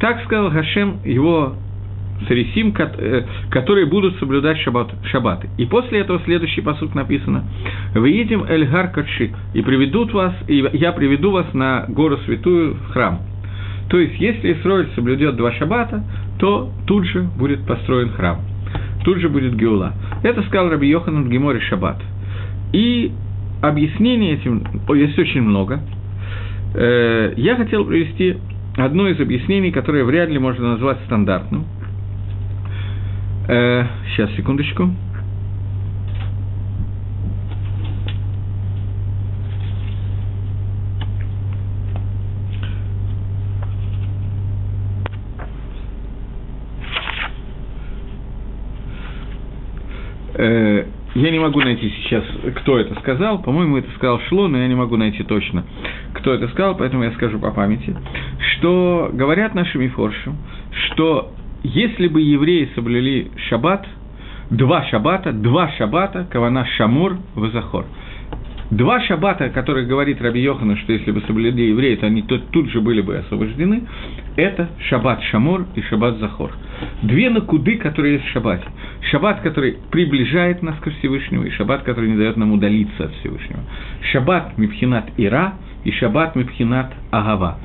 [0.00, 1.54] Так сказал Хашем его
[2.26, 5.48] Сарисим, э, которые будут соблюдать шаббат, шаббаты.
[5.58, 7.44] И после этого следующий посуд написано
[7.94, 13.20] «Выедем Эльгар Кадши, и приведут вас, и я приведу вас на гору святую в храм».
[13.88, 16.02] То есть, если Исроиль соблюдет два шаббата,
[16.38, 18.40] то тут же будет построен храм.
[19.04, 19.92] Тут же будет Геула.
[20.24, 22.02] Это сказал Раби Йоханан в Геморе Шаббат.
[22.72, 23.12] И
[23.62, 25.80] объяснений этим есть очень много.
[26.74, 28.36] Э, я хотел привести
[28.76, 31.64] одно из объяснений, которое вряд ли можно назвать стандартным.
[33.48, 34.90] Э, сейчас, секундочку.
[50.34, 52.24] Э, я не могу найти сейчас,
[52.56, 53.42] кто это сказал.
[53.42, 55.64] По-моему, это сказал Шло, но я не могу найти точно,
[56.14, 57.96] кто это сказал, поэтому я скажу по памяти,
[58.38, 60.32] что говорят наши мифорши,
[60.88, 63.86] что если бы евреи соблюли шаббат,
[64.50, 67.86] два шаббата, два шаббата, кавана шамур, вазахор–
[68.70, 72.68] Два шаббата, которые говорит Раби Йохана, что если бы соблюдали евреи, то они тут, тут
[72.70, 73.84] же были бы освобождены,
[74.34, 76.50] это шаббат Шамор и шаббат Захор.
[77.02, 78.64] Две накуды, которые есть в шаббате.
[79.10, 83.60] Шаббат, который приближает нас ко Всевышнему, и шаббат, который не дает нам удалиться от Всевышнего.
[84.10, 87.58] Шаббат Мипхинат Ира и шаббат Мипхинат Агава.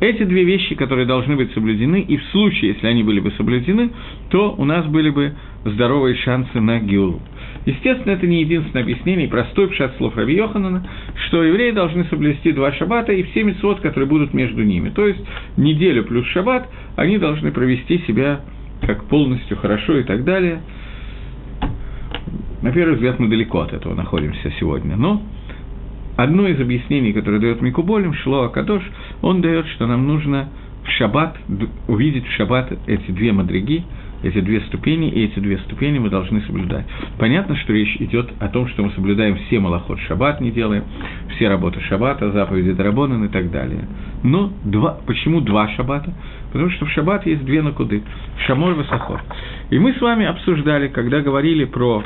[0.00, 3.90] Эти две вещи, которые должны быть соблюдены, и в случае, если они были бы соблюдены,
[4.30, 5.34] то у нас были бы
[5.64, 7.20] здоровые шансы на Геулу.
[7.66, 10.88] Естественно, это не единственное объяснение, простой пшат слов Раби Йоханана,
[11.26, 14.90] что евреи должны соблюсти два шаббата и все митцвот, которые будут между ними.
[14.90, 15.20] То есть
[15.56, 18.40] неделю плюс шаббат, они должны провести себя
[18.82, 20.62] как полностью хорошо и так далее.
[22.62, 25.22] На первый взгляд, мы далеко от этого находимся сегодня, но
[26.18, 28.82] одно из объяснений, которое дает Микуболем, Шло Акадош,
[29.22, 30.48] он дает, что нам нужно
[30.84, 31.36] в шаббат,
[31.86, 33.84] увидеть в шаббат эти две мадриги,
[34.24, 36.84] эти две ступени, и эти две ступени мы должны соблюдать.
[37.18, 40.82] Понятно, что речь идет о том, что мы соблюдаем все малоход шаббат, не делаем,
[41.36, 43.86] все работы шаббата, заповеди Дарабонан и так далее.
[44.24, 46.12] Но два, почему два шаббата?
[46.52, 48.02] Потому что в шаббат есть две накуды–
[48.48, 49.22] шамор и сахор.
[49.70, 52.02] И мы с вами обсуждали, когда говорили про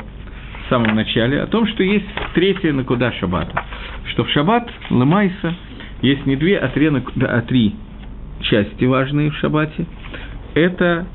[0.65, 3.63] в самом начале, о том, что есть третья накуда шаббата,
[4.11, 5.55] что в шаббат Ламайса
[6.01, 7.75] есть не две, а три, а три
[8.41, 9.85] части важные в шаббате.
[10.53, 11.07] Это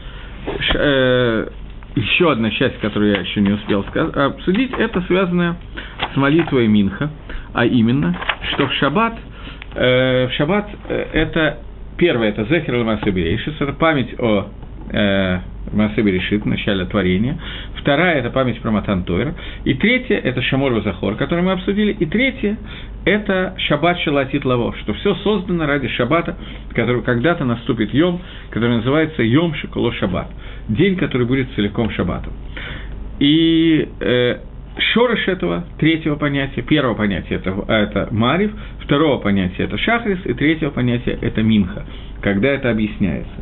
[0.75, 1.49] э,
[1.95, 5.57] еще одна часть, которую я еще не успел сказать, обсудить, это связано
[6.13, 7.11] с молитвой Минха,
[7.55, 8.17] а именно,
[8.53, 9.15] что в шаббат,
[9.75, 11.59] э, в шаббат э, это
[11.97, 14.49] первое, это Зехер Ламасабирейшис, это память о
[14.91, 15.39] э,
[15.73, 17.39] Масеби решит в начале творения.
[17.77, 19.35] Вторая– это память про Матан Тойр.
[19.65, 21.93] И третья– это Шамор Захор, который мы обсудили.
[21.93, 22.57] И третья–
[23.05, 26.37] это Шаббат Шалатит Лаво, что все создано ради Шаббата,
[26.75, 30.29] который когда-то наступит Йом, который называется Йом Шиколо Шаббат.
[30.69, 32.33] День, который будет целиком Шаббатом.
[33.19, 34.39] И э,
[34.79, 40.71] Шорыш этого, третьего понятия, первого понятия это, это Марив, второго понятия это Шахрис, и третьего
[40.71, 41.85] понятия это Минха,
[42.21, 43.33] когда это объясняется.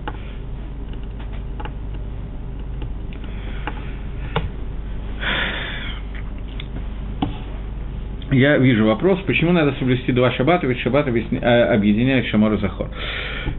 [8.36, 12.88] Я вижу вопрос, почему надо соблюсти два шаббата, ведь шаббат а, объединяет Шамор и Захор.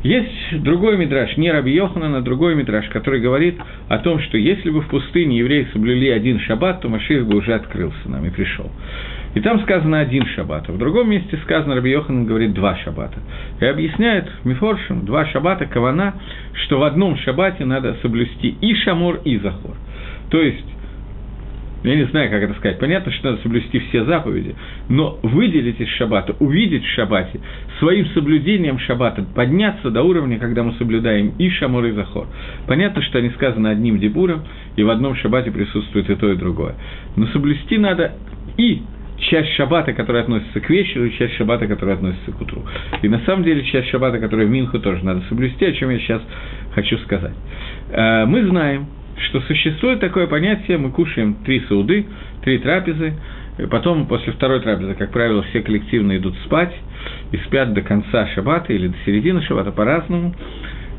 [0.03, 3.55] Есть другой мидраж, не Раби Йоханан, а другой мидраж, который говорит
[3.87, 7.55] о том, что если бы в пустыне евреи соблюли один шаббат, то Машиих бы уже
[7.55, 8.69] открылся нам и пришел.
[9.33, 13.19] И там сказано один шаббат, а в другом месте сказано, Раби Йоханан говорит два шаббата.
[13.59, 16.13] И объясняет Мифоршим, два шаббата Кавана,
[16.65, 19.75] что в одном шаббате надо соблюсти и Шамор, и Захор.
[20.29, 20.65] То есть,
[21.89, 24.55] я не знаю, как это сказать, понятно, что надо соблюсти все заповеди,
[24.89, 27.39] но выделить из шаббата, увидеть в шаббате,
[27.79, 32.27] своим соблюдением шаббата подняться до уровня, когда мы соблюдаем и шамор, и захор.
[32.67, 34.43] Понятно, что они сказаны одним дебуром,
[34.75, 36.75] и в одном шаббате присутствует и то, и другое.
[37.15, 38.13] Но соблюсти надо
[38.57, 38.81] и
[39.17, 42.63] часть шаббата, которая относится к вечеру, и часть шаббата, которая относится к утру.
[43.01, 45.99] И на самом деле часть шаббата, которая в Минху, тоже надо соблюсти, о чем я
[45.99, 46.21] сейчас
[46.73, 47.33] хочу сказать.
[47.89, 48.87] Э, мы знаем,
[49.25, 52.05] что существует такое понятие, мы кушаем три сауды,
[52.43, 53.13] три трапезы,
[53.69, 56.73] потом после второй трапезы, как правило, все коллективно идут спать
[57.31, 60.35] и спят до конца шаббата или до середины шаббата по-разному.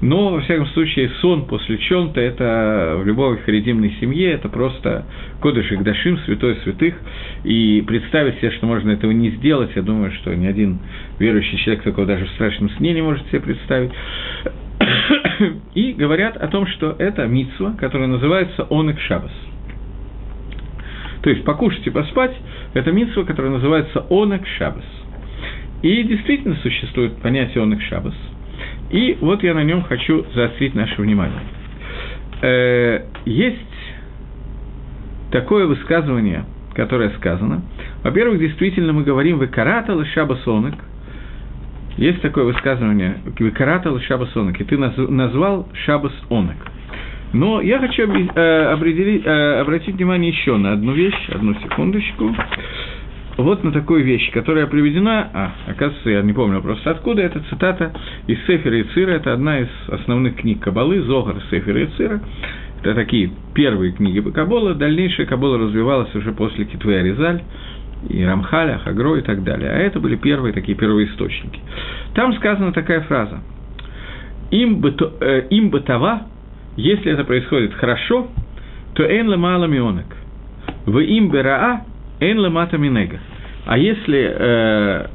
[0.01, 5.07] Но, во всяком случае, сон после чонта– это в любой харидимной семье, это просто
[5.41, 6.95] кодыш Игдашим, святой святых.
[7.43, 10.79] И представить себе, что можно этого не сделать, я думаю, что ни один
[11.19, 13.91] верующий человек такого даже в страшном сне не может себе представить
[15.75, 19.33] и говорят о том, что это митсва, которая называется онек шабас.
[21.23, 22.35] То есть покушать и поспать–
[22.75, 24.85] это митсва, которая называется онек шабас.
[25.83, 28.15] И действительно существует понятие онек шабас.
[28.91, 31.41] И вот я на нем хочу заострить наше внимание.
[32.43, 33.59] Э, есть
[35.31, 37.63] такое высказывание, которое сказано.
[38.03, 40.75] Во-первых, действительно мы говорим «Векаратал шабас онек»,
[41.99, 43.19] есть такое высказывание
[43.55, 46.57] «Карата Шабас Онок», и ты назвал Шабас Онок.
[47.33, 52.35] Но я хочу э, э, обратить внимание еще на одну вещь, одну секундочку.
[53.37, 57.93] вот на такую вещь, которая приведена, а, оказывается, я не помню просто откуда, это цитата
[58.27, 62.21] из Сефера и Цира, это одна из основных книг Кабалы, Зогар, Сефера и Цира,
[62.81, 67.43] это такие первые книги Кабола, дальнейшая Кабола развивалась уже после Китвы Аризаль,
[68.09, 69.71] и Рамхаля, Хагро и так далее.
[69.71, 71.61] А это были первые такие первоисточники.
[72.15, 73.41] Там сказана такая фраза.
[74.51, 75.47] Им бы, э,
[76.77, 78.29] если это происходит хорошо,
[78.95, 80.07] то эн мало мионек.
[80.87, 81.83] В им бы раа,
[82.21, 83.19] эн мата минега.
[83.67, 85.07] А если э,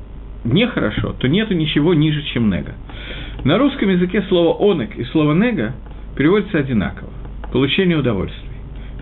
[0.44, 2.74] нехорошо, то нету ничего ниже, чем нега.
[3.44, 5.74] На русском языке слово онек и слово нега
[6.16, 7.10] переводятся одинаково.
[7.52, 8.43] Получение удовольствия.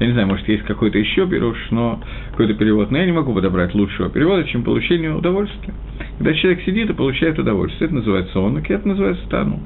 [0.02, 3.36] Я не знаю, может, есть какой-то еще пируш, но какой-то перевод, но я не могу
[3.36, 5.76] подобрать лучшего перевода, чем получение удовольствия.
[6.18, 9.60] Когда человек сидит и получает удовольствие, это называется онок, это называется тану,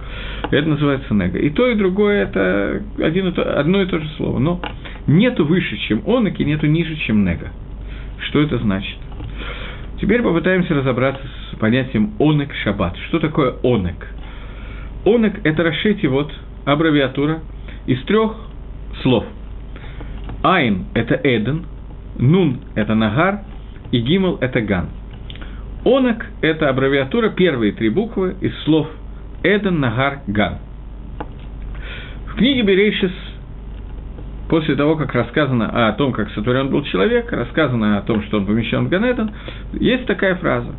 [0.51, 1.39] это называется нега.
[1.39, 4.39] И то, и другое– это один и то, одно и то же слово.
[4.39, 4.59] Но
[5.07, 7.53] нету выше, чем онок, и нету ниже, чем нега.
[8.27, 8.97] Что это значит?
[10.01, 12.97] Теперь попытаемся разобраться с понятием онек шаббат.
[13.07, 14.05] Что такое онек?
[15.05, 16.29] Онек– это расшите вот
[16.65, 17.39] аббревиатура
[17.87, 18.35] из трех
[19.01, 19.23] слов–
[20.45, 21.65] Айн– это Эден,
[22.19, 23.39] Нун– это Нагар,
[23.91, 24.89] и Гимл– это Ган.
[25.83, 28.87] Онок– это аббревиатура, первые три буквы из слов
[29.41, 30.59] Эден, Нагар, Ган.
[32.27, 33.11] В книге Берейшис,
[34.47, 38.45] после того, как рассказано о том, как сотворен был человек, рассказано о том, что он
[38.45, 39.31] помещен в Ганеден,
[39.73, 40.75] есть такая фраза.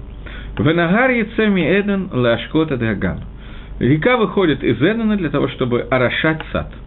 [0.57, 3.19] «Венагар яцеми Эден лашкота даган».
[3.81, 6.73] Река выходит из Эдена для того, чтобы орошать сад–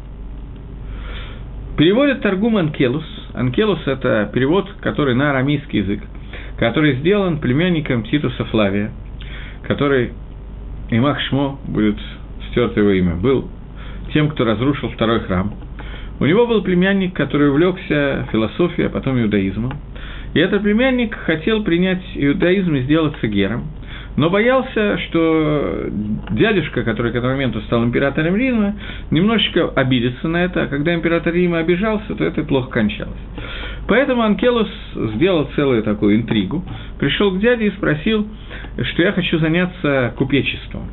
[1.79, 3.05] Переводит Таргум Анкелус.
[3.33, 6.01] Анкелус– это перевод, который на арамейский язык,
[6.57, 8.91] который сделан племянником Титуса Флавия,
[9.63, 10.11] который,
[10.89, 11.95] Имах Шмо, будет
[12.51, 13.47] стерто его имя, был
[14.13, 15.53] тем, кто разрушил второй храм.
[16.19, 19.71] У него был племянник, который увлекся философией, а потом иудаизмом.
[20.33, 23.63] И этот племянник хотел принять иудаизм и сделаться гером–
[24.19, 25.85] но боялся, что
[26.31, 28.75] дядюшка, который к этому моменту стал императором Рима,
[29.11, 33.17] немножечко обидится на это, а когда император Рима обижался, то это плохо кончалось.
[33.87, 34.67] Поэтому Анкелус
[35.15, 36.65] сделал целую такую интригу,
[36.99, 38.27] пришел к дяде и спросил,
[38.91, 40.89] что я хочу заняться купечеством.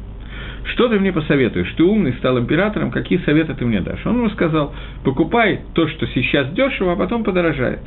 [0.66, 1.74] Что ты мне посоветуешь?
[1.76, 4.06] Ты умный, стал императором, какие советы ты мне дашь?
[4.06, 7.80] Он ему сказал, покупай то, что сейчас дешево, а потом подорожает.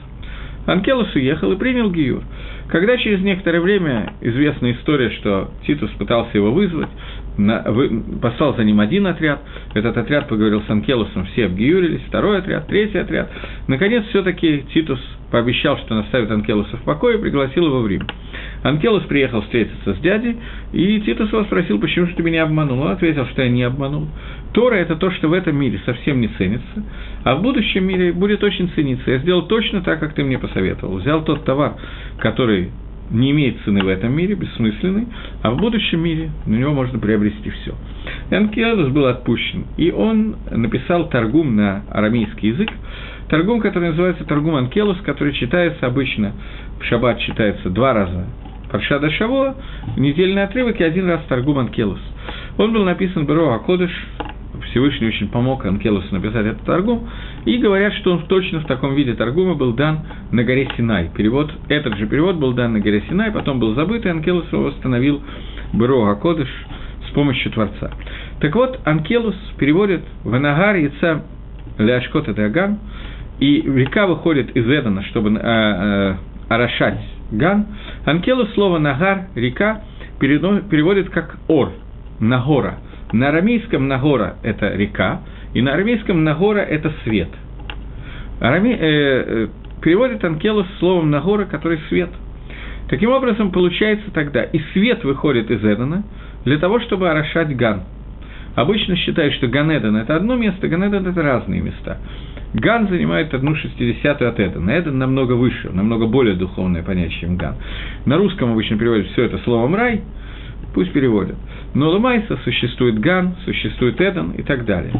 [0.66, 2.24] Анкелус уехал и принял Гиюр.
[2.68, 6.90] Когда через некоторое время известна история, что Титус пытался его вызвать,
[7.40, 9.40] на, вы, послал за ним один отряд,
[9.74, 13.30] этот отряд поговорил с Анкелусом, все обгиюрились, второй отряд, третий отряд.
[13.68, 15.00] Наконец, все-таки Титус
[15.32, 18.06] пообещал, что наставит Анкелуса в покое и пригласил его в Рим.
[18.64, 20.38] Анкелус приехал встретиться с дядей,
[20.74, 22.82] и Титус его спросил, почему же ты меня обманул.
[22.82, 24.08] Он ответил, что я не обманул.
[24.54, 26.84] Тора– это то, что в этом мире совсем не ценится,
[27.24, 29.12] а в будущем мире будет очень цениться.
[29.12, 30.98] Я сделал точно так, как ты мне посоветовал.
[30.98, 31.76] Взял тот товар,
[32.18, 32.72] который
[33.10, 35.08] не имеет цены в этом мире, бессмысленный,
[35.42, 37.76] а в будущем мире на него можно приобрести все.
[38.32, 42.70] Анкелус был отпущен, и он написал торгум на арамейский язык,
[43.30, 46.34] торгум, который называется торгум Анкелус, который читается обычно,
[46.80, 48.26] в шаббат читается два раза
[48.72, 49.56] Паршада Шаво,
[49.98, 52.00] недельный отрывок и один раз торгум Анкелус.
[52.58, 53.92] Он был написан Беро Акодыш,
[54.66, 57.10] Всевышний очень помог Анкелусу написать этот торгум,
[57.46, 60.00] и говорят, что он точно в таком виде торгума был дан
[60.32, 61.10] на горе Синай.
[61.16, 64.64] Перевод, этот же перевод был дан на горе Синай, потом был забыт, и Анкелус его
[64.64, 65.22] восстановил
[65.74, 66.50] Беро Акодыш
[67.08, 67.92] с помощью Творца.
[68.40, 71.24] Так вот, Анкелус переводит «Ванагар яйца
[71.78, 72.80] ляшкот Даган»,
[73.40, 76.16] и река выходит из Эдена, чтобы э, э,
[76.50, 77.00] орошать
[77.32, 77.68] Ган.
[78.06, 79.82] Анкелус слово «нагар», «река»
[80.20, 81.72] переводит как «ор»,
[82.20, 82.80] «нагора»,
[83.12, 85.22] на арамейском Нагора– это река,
[85.54, 87.30] и на арамейском Нагора– это свет.
[88.40, 88.74] Араме...
[88.74, 89.48] Э, э,
[89.82, 92.10] переводит Анкелус словом Нагора, который свет.
[92.90, 96.04] Таким образом, получается тогда, и свет выходит из Эдена
[96.44, 97.84] для того, чтобы орошать גן.
[98.56, 101.98] Обычно считают, что גן עדן– это одно место, גן עדן– это разные места.
[102.54, 104.72] גן занимает одну шестидесятую от עדן а.
[104.72, 107.56] עדן намного выше, намного более духовное понятие, чем גן.
[108.06, 110.02] На русском обычно переводят все это словом «рай»,
[110.74, 111.36] пусть переводят.
[111.74, 114.94] Но למעשה существует גן, существует עדן и так далее.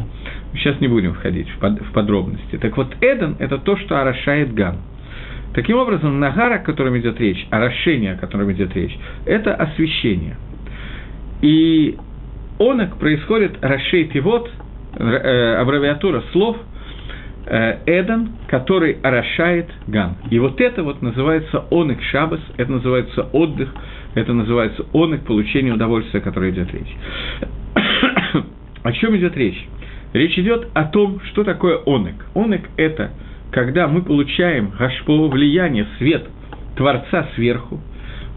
[0.54, 2.56] Сейчас не будем входить в, под, в подробности.
[2.58, 4.76] Так вот, עדן– это то, что орошает גן.
[5.54, 8.96] Таким образом, נהר, о котором идет речь, орошение, о котором идет речь,
[9.26, 10.36] это освещение.
[11.42, 11.96] И
[12.58, 14.48] онок происходит, расшей пивот,
[14.96, 16.56] э, аббревиатура слов,
[17.46, 20.16] э, Эден, который орошает Ган.
[20.30, 23.74] И вот это вот называется онок шабас, это называется отдых,
[24.14, 26.96] это называется онок, получение удовольствия, о котором идет речь.
[28.82, 29.68] о чем идет речь?
[30.12, 32.26] Речь идет о том, что такое онок.
[32.34, 33.12] Онок– это
[33.50, 36.28] когда мы получаем гашпо влияние, свет
[36.76, 37.80] Творца сверху,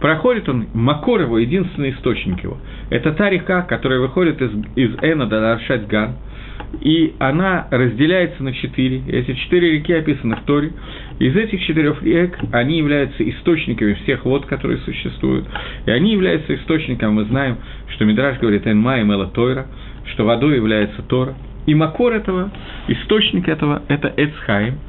[0.01, 2.57] проходит он, Макор его, единственный источник его.
[2.89, 6.15] Это та река, которая выходит из, из Эна до Аршать Ган,
[6.81, 9.03] и она разделяется на четыре.
[9.07, 10.71] Эти четыре реки описаны в Торе.
[11.23, 15.47] Из этих четырех рек они являются источниками всех вод, которые существуют.
[15.85, 17.59] И они являются источником, мы знаем,
[17.93, 19.67] что Мидраш говорит «Энма и Мела Тойра»,
[20.11, 21.35] что водой является Тора.
[21.65, 22.51] И макор этого,
[22.89, 24.79] источник этого– это Эцхайм,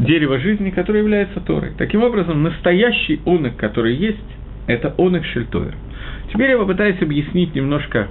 [0.00, 1.70] дерево жизни, которое является Торой.
[1.78, 4.18] Таким образом, настоящий онок, который есть,
[4.66, 5.76] это онок Шельтойр.
[6.32, 8.08] Теперь я попытаюсь объяснить немножко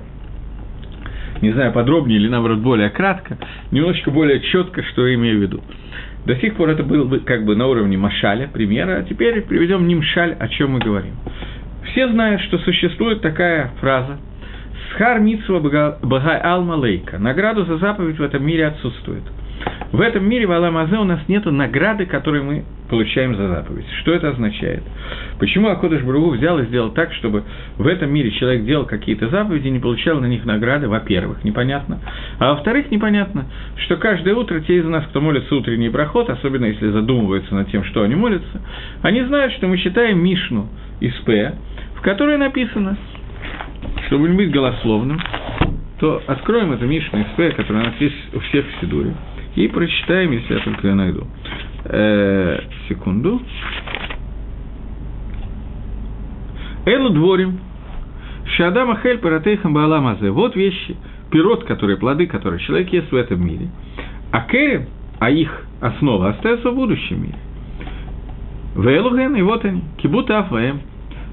[1.41, 3.37] не знаю, подробнее или, наоборот, более кратко,
[3.71, 5.61] немножечко более четко, что я имею в виду.
[6.25, 10.35] До сих пор это было как бы на уровне машаля, примера, а теперь приведем нимшаль,
[10.39, 11.13] о чем мы говорим.
[11.91, 14.17] Все знают, что существует такая фраза
[14.91, 19.23] «Схар митсва багай алма лейка»– награду за заповедь в этом мире отсутствует.
[19.91, 23.85] В этом мире в Аламазе у нас нет награды, которую мы получаем за заповедь.
[24.01, 24.83] Что это означает?
[25.39, 27.43] Почему Акодыш Бругу взял и сделал так, чтобы
[27.77, 31.99] в этом мире человек делал какие-то заповеди и не получал на них награды, во-первых, непонятно.
[32.39, 33.45] А во-вторых, непонятно,
[33.85, 37.83] что каждое утро те из нас, кто молится утренний проход, особенно если задумываются над тем,
[37.83, 38.61] что они молятся,
[39.01, 40.67] они знают, что мы читаем Мишну
[41.01, 41.55] из П,
[41.95, 42.97] в которой написано,
[44.07, 45.19] чтобы не быть голословным,
[45.99, 49.13] то откроем эту Мишну из П, которая у нас есть у всех в Сидуре,
[49.55, 51.27] и прочитаем, если я только ее найду.
[51.85, 52.59] Э,
[52.89, 53.41] секунду.
[56.85, 57.59] Элу дворим.
[58.57, 60.29] Шадама хель паратейхам бааламазе.
[60.29, 60.95] Вот вещи,
[61.31, 63.69] пирот, которые, плоды, которые человек ест в этом мире.
[64.31, 64.85] А керем,
[65.19, 67.37] а их основа остается в будущем мире.
[68.75, 70.81] Вэлуген, и вот они, кибут афаем,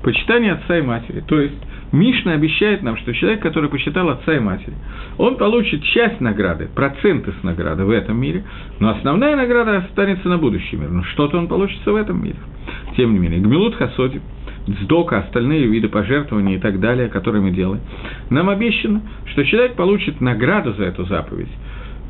[0.02, 1.20] почитание отца и матери.
[1.20, 1.56] То есть,
[1.92, 4.72] Мишна обещает нам, что человек, который посчитал отца и матери,
[5.18, 8.44] он получит часть награды, проценты с награды в этом мире,
[8.80, 10.90] но основная награда останется на будущем мире.
[10.90, 12.38] Но что-то он получится в этом мире.
[12.96, 14.22] Тем не менее, Гмилут Хасоди,
[14.66, 17.80] Сдока, остальные виды пожертвований и так далее, которые мы делаем,
[18.30, 21.48] нам обещано, что человек получит награду за эту заповедь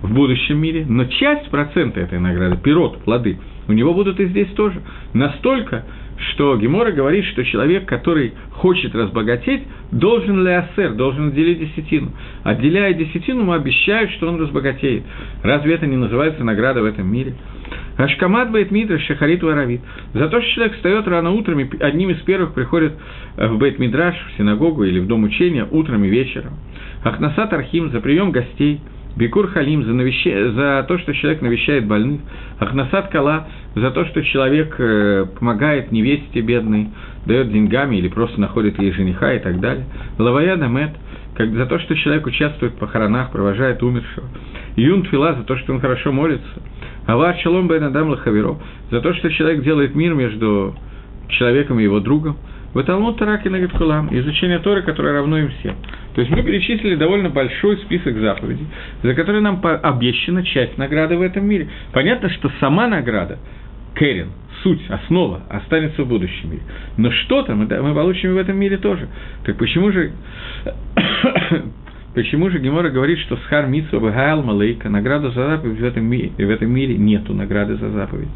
[0.03, 3.39] в будущем мире, но часть процента этой награды, пирот, плоды,
[3.69, 4.83] у него будут и здесь тоже.
[5.15, 5.85] Настолько,
[6.31, 12.13] что Гемора говорит, что человек, который хочет разбогатеть, должен лясер, должен отделить десятину.
[12.43, 15.05] Отделяя десятину, ему обещают, что он разбогатеет.
[15.43, 17.35] Разве это не называется награда в этом мире?
[17.97, 19.81] Ашкамат Бейт Мидраш Шахарит Варавит.
[20.15, 22.95] За то, что человек встает рано утром и одним из первых приходит
[23.37, 26.53] в Бейт Мидраш, в синагогу или в дом учения утром и вечером.
[27.05, 28.81] Ахнасат Архим за прием гостей–
[29.17, 30.53] Бикур Халим за, навеща...
[30.53, 32.21] за то, что человек навещает больных,
[32.59, 36.89] Ахнасад Кала за то, что человек э, помогает невесте бедной,
[37.27, 39.85] дает деньгами или просто находит ей жениха и так далее.
[40.19, 40.93] Лавая Дамет
[41.35, 44.27] как за то, что человек участвует в похоронах, провожает умершего.
[44.77, 46.47] Юн Твила за то, что он хорошо молится.
[47.07, 48.59] Авар Шалом Бен Адам Лахаверо
[48.91, 50.75] за то, что человек делает мир между
[51.29, 52.37] человеком и его другом.
[52.75, 55.75] В Талмуд Тараки Нагадкулам, изучение Торы, которое равно им всем.
[56.15, 58.67] То есть мы перечислили довольно большой список заповедей,
[59.03, 61.69] за которые нам обещана часть награды в этом мире.
[61.93, 63.39] Понятно, что сама награда,
[63.95, 64.29] Кэрин,
[64.63, 66.63] суть, основа, останется в будущем мире.
[66.97, 69.07] Но что-то мы, мы получим в этом мире тоже.
[69.45, 70.13] Так почему же
[72.15, 76.31] Почему же Гемора говорит, что Схар Митсва Багайл Малейка, награда за заповедь в этом, мире,
[76.37, 78.29] в этом мире нету награды за заповедь?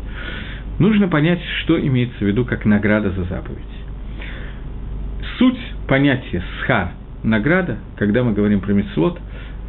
[0.79, 3.77] Нужно понять, что имеется в виду как награда за заповедь
[5.39, 6.91] суть понятия схар,
[7.23, 9.19] награда, когда мы говорим про мецвод,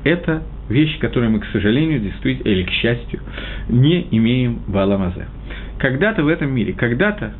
[0.03, 3.19] это вещь, которую мы, к сожалению, действительно, или к счастью,
[3.69, 5.27] не имеем в Аламазе.
[5.79, 7.33] Когда-то в этом мире, когда-то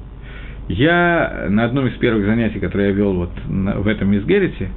[0.68, 4.70] я на одном из первых занятий, которые я вел вот в этом Мизгерите,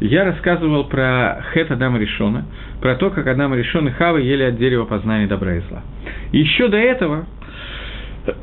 [0.00, 2.46] я рассказывал про Хет Адама Ришона,
[2.80, 5.82] про то, как Адама Ришон и Хава ели от дерева познания добра и зла.
[6.32, 7.26] Еще до этого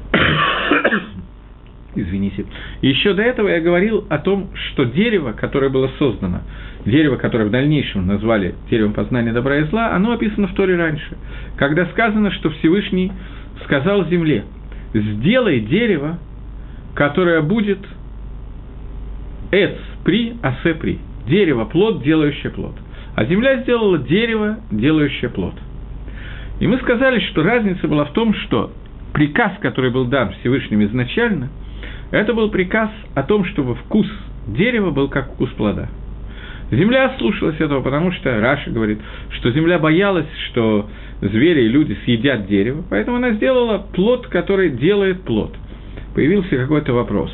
[1.96, 2.46] извините.
[2.82, 6.42] Еще до этого я говорил о том, что дерево, которое было создано,
[6.86, 11.18] дерево, которое в дальнейшем назвали деревом познания добра и зла, оно описано в Торе раньше,
[11.58, 13.12] когда сказано, что Всевышний
[13.66, 14.46] сказал земле,
[14.94, 16.18] сделай дерево,
[16.96, 17.80] которое будет
[19.52, 22.76] эц при, асе при, дерево, плод, делающее плод.
[23.16, 25.54] А земля сделала дерево, делающее плод.
[26.60, 28.72] И мы сказали, что разница была в том, что
[29.14, 31.50] приказ, который был дан Всевышним изначально–
[32.14, 34.06] это был приказ о том, чтобы вкус
[34.46, 35.90] дерева был как вкус плода.
[36.70, 39.00] Земля слушалась этого, потому что Раша говорит,
[39.32, 40.88] что земля боялась, что
[41.22, 45.56] звери и люди съедят дерево, поэтому она сделала плод, который делает плод.
[46.14, 47.32] Появился какой-то вопрос.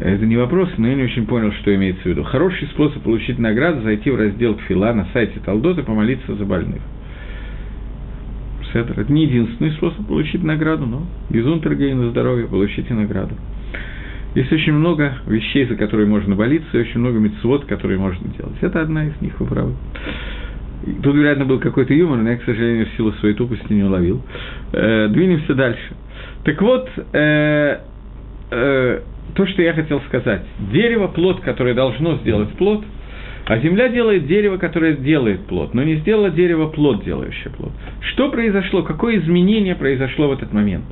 [0.00, 2.24] Это не вопрос, но я не очень понял, что имеется в виду.
[2.24, 6.80] Хороший способ получить награду– зайти в раздел Фила на сайте Талдот и помолиться за больных.
[8.72, 13.34] Это не единственный способ получить награду, но из на здоровье получите награду.
[14.34, 18.56] Есть очень много вещей, за которые можно молиться, и очень много мецвод, которые можно делать.
[18.60, 19.74] Это одна из них, вы правы.
[21.02, 24.22] Тут, вероятно, был какой-то юмор, но я, к сожалению, в силу своей тупости не уловил.
[24.72, 25.94] Э, двинемся дальше.
[26.44, 27.80] Так вот, э,
[28.50, 29.00] э,
[29.34, 30.42] то, что я хотел сказать.
[30.72, 32.84] Дерево– плод, которое должно сделать плод,
[33.46, 37.72] а земля делает дерево, которое делает плод, но не сделала дерево плод, делающее плод.
[38.12, 38.82] Что произошло?
[38.82, 40.84] Какое изменение произошло в этот момент?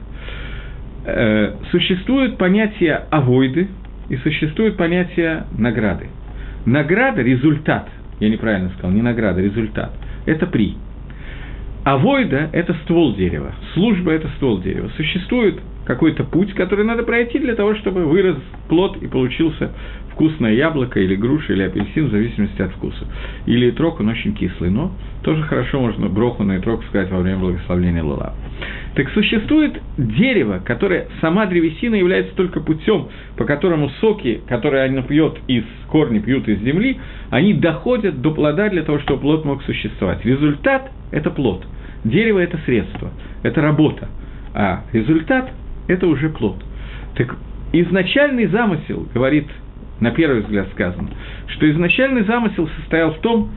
[1.10, 3.68] Э, существует понятие авойды
[4.10, 6.08] и существует понятие награды.
[6.66, 7.88] Награда– результат.
[8.20, 9.90] Я неправильно сказал, не награда, результат.
[10.26, 10.74] Это при.
[11.84, 14.90] Авойда– это ствол дерева, служба– это ствол дерева.
[14.96, 18.36] Существует какой-то путь, который надо пройти для того, чтобы вырос
[18.68, 19.72] плод и получился
[20.12, 23.06] вкусное яблоко или груша или апельсин, в зависимости от вкуса.
[23.46, 24.92] Или трок, он очень кислый, но
[25.22, 28.34] тоже хорошо можно броху на трок сказать во время благословления Лула.
[28.94, 35.38] Так существует дерево, которое сама древесина является только путем, по которому соки, которые они пьет
[35.46, 36.98] из корни, пьют из земли,
[37.30, 40.24] они доходят до плода для того, чтобы плод мог существовать.
[40.24, 41.64] Результат– это плод.
[42.04, 43.10] Дерево– это средство,
[43.42, 44.08] это работа.
[44.54, 45.50] А результат–
[45.88, 46.56] это уже плод.
[47.14, 47.36] Так
[47.72, 49.46] изначальный замысел, говорит
[50.00, 51.08] на первый взгляд сказано,
[51.48, 53.50] что изначальный замысел состоял в том,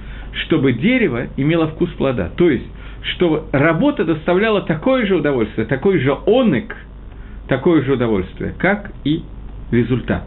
[0.45, 2.29] чтобы дерево имело вкус плода.
[2.35, 2.65] То есть,
[3.03, 6.75] чтобы работа доставляла такое же удовольствие, такой же онек,
[7.47, 9.23] такое же удовольствие, как и
[9.71, 10.23] результат.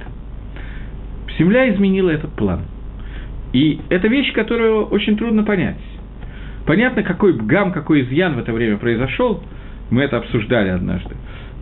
[1.38, 2.62] Земля изменила этот план.
[3.52, 5.78] И это вещь, которую очень трудно понять.
[6.66, 9.42] Понятно, какой гам, какой изъян в это время произошел,
[9.90, 11.14] мы это обсуждали однажды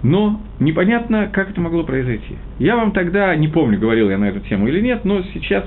[0.02, 2.36] но непонятно, как это могло произойти.
[2.58, 5.64] Я вам тогда, не помню, говорил я на эту тему или нет, но сейчас,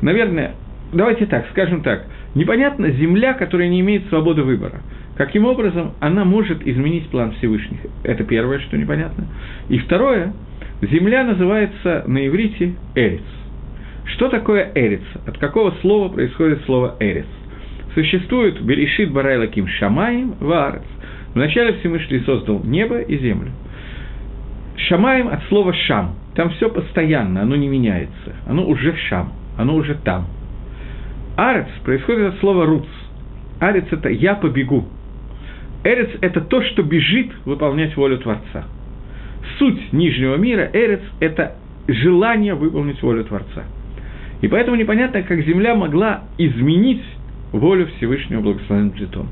[0.00, 0.54] наверное,
[0.92, 4.80] давайте так, скажем так, непонятно земля, которая не имеет свободы выбора.
[5.16, 7.80] Каким образом она может изменить план Всевышних?
[8.04, 9.26] Это первое, что непонятно.
[9.68, 10.32] И второе,
[10.80, 13.22] земля называется на иврите Эрец.
[14.04, 15.02] Что такое Эрец?
[15.26, 17.26] От какого слова происходит слово Эрец?
[17.94, 20.84] Существует Берешит Барайлаким Шамаем Ваарец.
[21.34, 23.50] Вначале Всевышний создал небо и землю.
[24.76, 26.14] Шамаем от слова шам.
[26.34, 28.36] Там все постоянно, оно не меняется.
[28.46, 30.26] Оно уже шам, оно уже там.
[31.38, 32.84] Арец происходит от слова руц.
[33.60, 34.84] Арец– это «я побегу».
[35.84, 38.64] Эрец– это то, что бежит выполнять волю Творца.
[39.56, 41.54] Суть нижнего мира, эрец– это
[41.86, 43.62] желание выполнить волю Творца.
[44.42, 47.04] И поэтому непонятно, как Земля могла изменить
[47.52, 49.28] волю Всевышнего благословенным Плитон.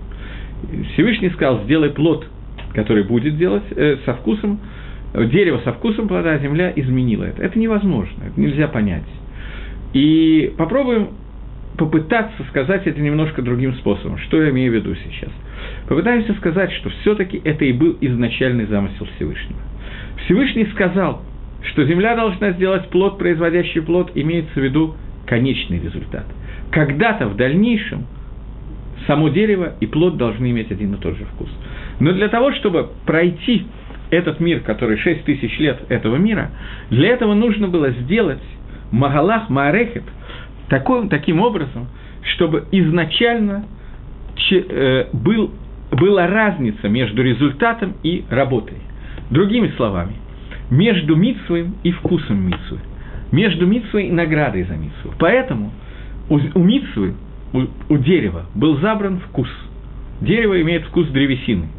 [0.93, 2.25] Всевышний сказал, сделай плод,
[2.73, 4.61] который будет делать э, со вкусом,
[5.13, 7.43] дерево со вкусом плода, а земля изменила это.
[7.43, 9.03] Это невозможно, это нельзя понять.
[9.93, 11.09] И попробуем
[11.77, 14.19] попытаться сказать это немножко другим способом.
[14.19, 15.31] Что я имею в виду сейчас?
[15.89, 19.61] Попытаемся сказать, что все-таки это и был изначальный замысел Всевышнего.
[20.25, 21.23] Всевышний сказал,
[21.63, 24.95] что земля должна сделать плод, производящий плод, имеется в виду
[25.27, 26.25] конечный результат.
[26.71, 28.07] Когда-то в дальнейшем
[29.07, 31.51] само дерево и плод должны иметь один и тот же вкус.
[32.01, 33.67] Но для того, чтобы пройти
[34.11, 36.51] этот мир, который 6 тысяч лет этого мира,
[36.91, 38.43] для этого нужно было сделать
[38.93, 40.05] Магалах Маарехет
[40.69, 41.89] такой, таким образом,
[42.23, 43.65] чтобы изначально
[44.51, 45.53] э, был,
[45.91, 48.79] была разница между результатом и работой.
[49.31, 50.15] Другими словами,
[50.71, 52.79] между митсвой и вкусом митсвы,
[53.33, 55.13] между митсвой и наградой за митсву.
[55.19, 55.73] Поэтому
[56.29, 57.15] у, у митсвы,
[57.53, 59.49] у, у дерева был забран вкус.
[60.21, 61.69] Дерево имеет вкус древесины–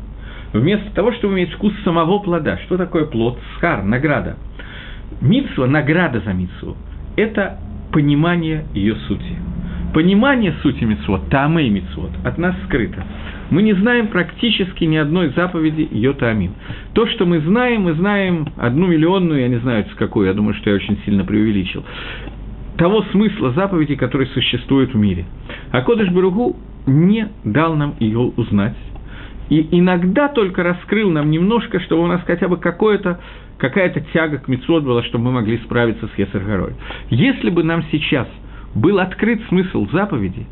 [0.53, 2.57] вместо того, чтобы иметь вкус самого плода.
[2.65, 3.39] Что такое плод?
[3.55, 4.37] Схар, награда.
[5.21, 6.75] Митсва, награда за митсву,
[7.15, 7.59] это
[7.91, 9.37] понимание ее сути.
[9.93, 13.03] Понимание сути митцвот, таамы и митцвот, от нас скрыто.
[13.49, 16.51] Мы не знаем практически ни одной заповеди ее таамин.
[16.93, 20.53] То, что мы знаем, мы знаем одну миллионную, я не знаю, с какой, я думаю,
[20.55, 21.83] что я очень сильно преувеличил,
[22.77, 25.25] того смысла заповеди, который существует в мире.
[25.71, 28.75] А Кодыш Баругу не дал нам ее узнать,
[29.49, 33.19] и иногда только раскрыл нам немножко, чтобы у нас хотя бы какое-то
[33.57, 36.75] какая-то тяга к мецвод была, чтобы мы могли справиться с Есаргорой.
[37.09, 38.27] Если бы нам сейчас
[38.75, 40.45] был открыт смысл заповеди,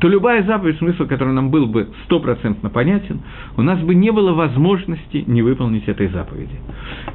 [0.00, 3.20] то любая заповедь, смысл который нам был бы стопроцентно понятен,
[3.56, 6.58] у нас бы не было возможности не выполнить этой заповеди.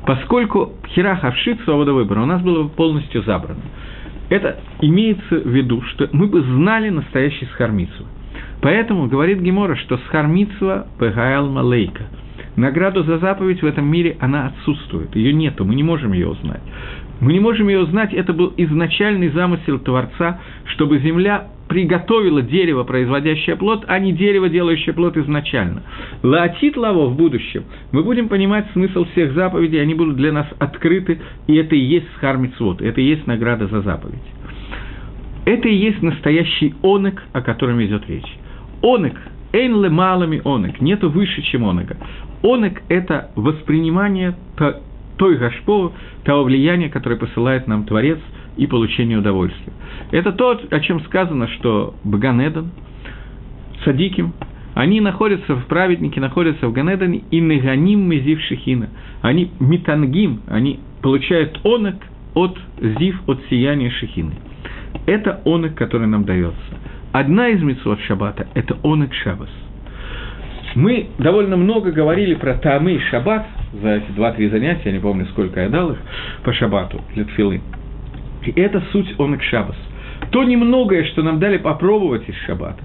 [0.06, 3.62] Поскольку херах авшит, свобода выбора, у нас было бы полностью забрано.
[4.30, 8.06] Это имеется в виду, что мы бы знали настоящий схармицу.
[8.62, 12.04] Поэтому говорит Гемора, что схармитсва пегаэл малейка.
[12.58, 16.62] Награду за заповедь в этом мире, она отсутствует, ее нету, мы не можем ее узнать.
[17.22, 23.58] Мы не можем ее узнать, это был изначальный замысел Творца, чтобы земля приготовило дерево, производящее
[23.58, 25.84] плод, а не дерево, делающее плод изначально.
[26.24, 27.66] Лаотит лаво в будущем.
[27.91, 32.08] Мы будем понимать смысл всех заповедей, они будут для нас открыты, и это и есть
[32.18, 34.16] схармицвод, это и есть награда за заповедь.
[35.45, 38.38] Это и есть настоящий онек, о котором идет речь.
[38.82, 39.16] Онек,
[39.53, 41.97] эйн ле малами онек, нету выше, чем онека.
[42.44, 44.36] Онек– это воспринимание
[45.18, 48.20] той гашпо, того влияния, которое посылает нам Творец
[48.58, 49.74] и получение удовольствия.
[50.12, 52.72] Это то, о чем сказано, что Баганедан,
[53.84, 54.34] Садиким,
[54.74, 58.90] они находятся в праведнике, находятся в Ганедане, и Неганим Мезив Шехина.
[59.22, 61.96] Они метангим, они получают онок
[62.36, 64.36] от зив, от сияния Шехины.
[65.08, 66.60] Это онок, который нам дается.
[67.12, 69.50] Одна из митцвот Шаббата– это онок Шаббас.
[70.78, 73.48] Мы довольно много говорили про Таамы и Шаббат
[73.82, 75.98] за эти два-три занятия, я не помню, сколько я дал их
[76.44, 77.62] по Шаббату для.
[78.46, 79.76] И это суть онок Шаббас.
[80.30, 82.78] То немногое, что нам дали попробовать из Шаббата,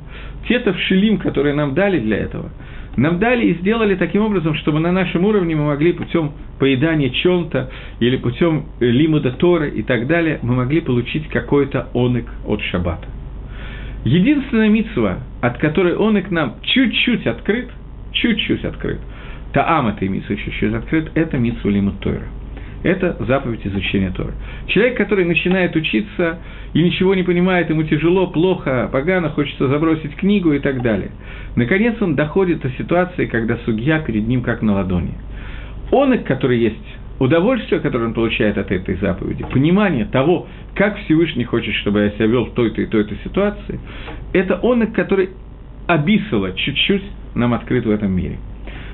[0.49, 2.49] те тавшилим, которые нам дали для этого,
[2.97, 7.71] нам дали и сделали таким образом, чтобы на нашем уровне мы могли путем поедания чем-то
[8.01, 13.07] или путем лимуда Торы и так далее, мы могли получить какой-то онок от Шаббата.
[14.05, 17.69] Единственная митсва, от которой онок нам чуть-чуть открыт,
[18.13, 19.01] чуть-чуть открыт,
[19.53, 22.23] таам этой митсвы чуть-чуть открыт, это митсва лимуд Тора–
[22.83, 24.33] это заповедь изучения Торы.
[24.67, 26.39] Человек, который начинает учиться
[26.75, 31.11] и ничего не понимает, ему тяжело, плохо, погано, хочется забросить книгу и так далее.
[31.55, 35.15] Наконец он доходит до ситуации, когда судья перед ним как на ладони.
[35.93, 36.77] Он, который есть
[37.21, 42.27] удовольствие, которое он получает от этой заповеди, понимание того, как Всевышний хочет, чтобы я себя
[42.27, 43.79] вел в той-то и той-то ситуации,
[44.33, 45.31] это он, который
[45.87, 47.03] обисало чуть-чуть
[47.35, 48.39] нам открыт в этом мире–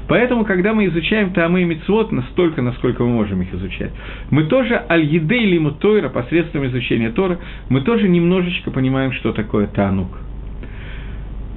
[0.08, 3.92] Поэтому, когда мы изучаем Таамы и Мицвод настолько, насколько мы можем их изучать,
[4.30, 10.08] мы тоже аль-едей лиму Тойра, посредством изучения Тора, мы тоже немножечко понимаем, что такое Таанук.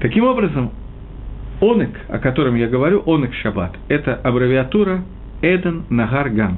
[0.02, 0.72] Таким образом,
[1.62, 5.06] Онек, о котором я говорю, Онек Шаббат, это аббревиатура
[5.42, 6.58] Эден Нагар Ган.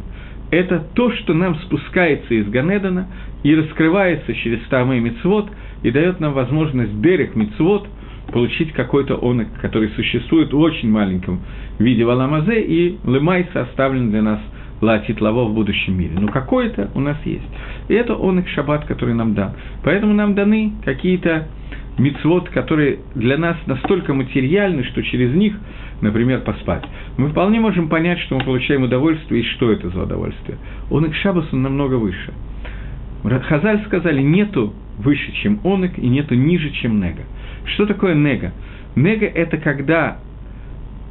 [0.49, 3.07] Это то, что нам спускается из Ганедана
[3.43, 5.51] и раскрывается через Таамы и Мицвод,
[5.83, 7.87] и дает нам возможность Дерех Мицвод–
[8.33, 11.41] получить какой-то онок, который существует в очень маленьком
[11.79, 14.39] виде валамазе, и лымайса оставлен для нас
[14.81, 16.13] латит лаво в будущем мире.
[16.19, 17.45] Но какой-то у нас есть.
[17.87, 19.53] И это онок шаббат, который нам дан.
[19.83, 21.47] Поэтому нам даны какие-то
[21.97, 25.55] мицвод, которые для нас настолько материальны, что через них,
[26.01, 26.83] например, поспать.
[27.17, 30.57] Мы вполне можем понять, что мы получаем удовольствие, и что это за удовольствие.
[30.89, 32.33] Онок шаббас, он намного выше.
[33.23, 37.23] Хазаль сказали, нету выше, чем онок, и нету ниже, чем нега.
[37.65, 38.51] Что такое нега?
[38.95, 40.17] Нега– это когда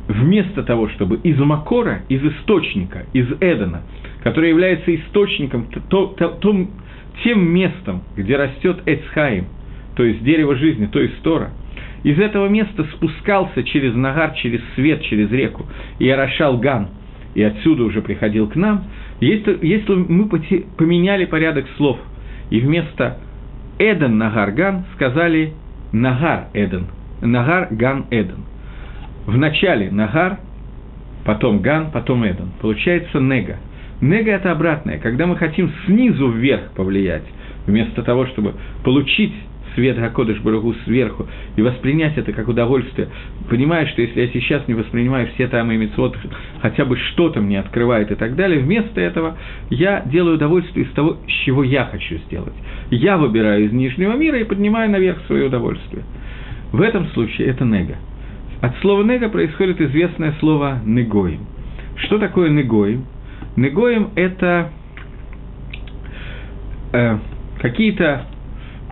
[0.09, 3.83] вместо того, чтобы из Макора, из источника, из Эдена,
[4.23, 6.67] который является источником, то, то, то,
[7.25, 9.47] тем местом, где растет Эцхаим,
[9.97, 11.51] то есть дерево жизни, то есть Тора,
[12.03, 15.67] из этого места спускался через Нагар, через свет, через реку,
[15.99, 16.89] и орошал Ган,
[17.35, 18.85] и отсюда уже приходил к нам,
[19.21, 21.99] если, если мы поменяли порядок слов,
[22.51, 23.19] и вместо
[23.79, 25.53] Эден Нагар Ган сказали
[25.93, 26.87] Нагар Эден,
[27.21, 28.45] Нагар Ган Эден.
[29.27, 30.39] В начале Нагар,
[31.25, 32.51] потом Ган, потом Эден.
[32.61, 33.57] Получается Нега.
[34.01, 37.23] Нега– это обратное, когда мы хотим снизу вверх повлиять,
[37.67, 39.35] вместо того, чтобы получить
[39.75, 43.09] свет Гакодыш Барагу сверху и воспринять это как удовольствие,
[43.49, 46.17] понимая, что если я сейчас не воспринимаю все там и митцвот,
[46.61, 49.37] хотя бы что-то мне открывает и так далее, вместо этого
[49.71, 52.55] я делаю удовольствие из того, чего я хочу сделать.
[52.91, 56.05] Я выбираю из нижнего мира и поднимаю наверх свое удовольствие.
[56.73, 57.97] В этом случае это нега.
[58.61, 61.41] От слова нега происходит известное слово негоим.
[61.97, 63.05] Что такое негоим?
[63.57, 64.71] Негоим– это
[66.93, 67.19] э,
[67.61, 68.27] какие-то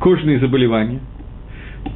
[0.01, 1.01] кожные заболевания,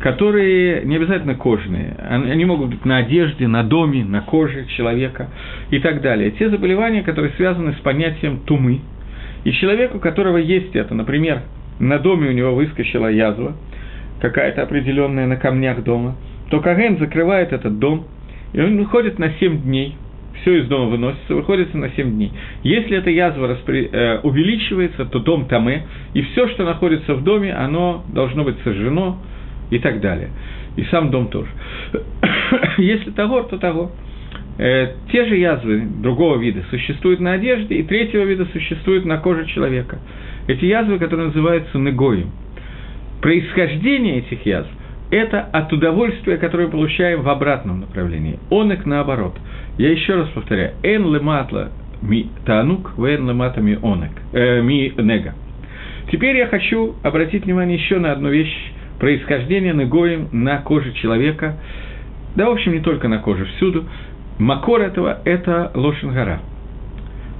[0.01, 5.29] которые не обязательно кожные, они могут быть на одежде, на доме, на коже человека
[5.71, 6.31] и так далее.
[6.33, 8.81] Те заболевания, которые связаны с понятием тумы.
[9.45, 11.43] И человеку, у которого есть это, например,
[11.79, 13.57] на доме у него выскочила язва,
[14.21, 16.17] какая-то определенная на камнях дома,
[16.51, 18.07] то Каген закрывает этот дом,
[18.53, 19.97] и он выходит на 7 дней,
[20.41, 22.33] все из дома выносится, выходится на 7 дней.
[22.63, 23.89] Если эта язва распри...
[23.91, 29.19] э, увеличивается, то дом таме, и все, что находится в доме, оно должно быть сожжено
[29.71, 30.31] и так далее.
[30.77, 31.51] И сам дом тоже.
[32.79, 33.93] Если того, то того.
[34.59, 39.47] Э, те же язвы другого вида существуют на одежде, и третьего вида существуют на коже
[39.47, 39.99] человека.
[40.47, 42.31] Эти язвы, которые называются негоем.
[43.23, 44.71] Происхождение этих язв–
[45.11, 48.39] это от удовольствия, которое получаем в обратном направлении.
[48.51, 49.37] Онек наоборот.
[49.79, 50.73] Я еще раз повторяю.
[50.83, 51.71] Эн лематла
[52.03, 55.35] ми танук, вен лемата онек, э, ми нега.
[56.11, 58.55] Теперь я хочу обратить внимание еще на одну вещь
[58.99, 61.57] происхождение Негоем на коже человека,
[62.37, 63.85] да, в общем, не только на коже, всюду.
[64.39, 66.41] Макор этого– это Лошенгора.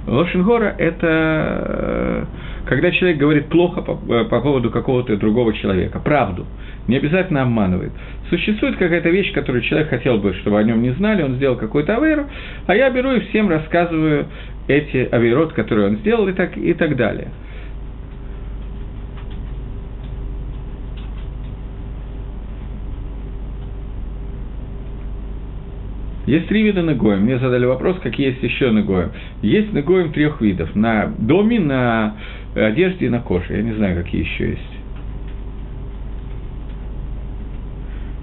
[0.07, 2.23] Лошенгора– это э,
[2.65, 6.45] когда человек говорит плохо по, э, по поводу какого-то другого человека, правду,
[6.87, 7.91] не обязательно обманывает.
[8.29, 11.97] Существует какая-то вещь, которую человек хотел бы, чтобы о нем не знали, он сделал какой-то
[11.97, 12.25] аверу,
[12.67, 14.27] а я беру и всем рассказываю
[14.67, 17.29] эти авейрот, которые он сделал, и так, и так далее.
[26.25, 27.21] Есть три вида нагоем.
[27.21, 29.11] Мне задали вопрос, какие есть еще нагоем.
[29.43, 30.75] Есть нагоем трех видов.
[30.75, 32.15] На доме, на
[32.63, 33.55] одежде и на коже.
[33.55, 34.74] Я не знаю, какие еще есть.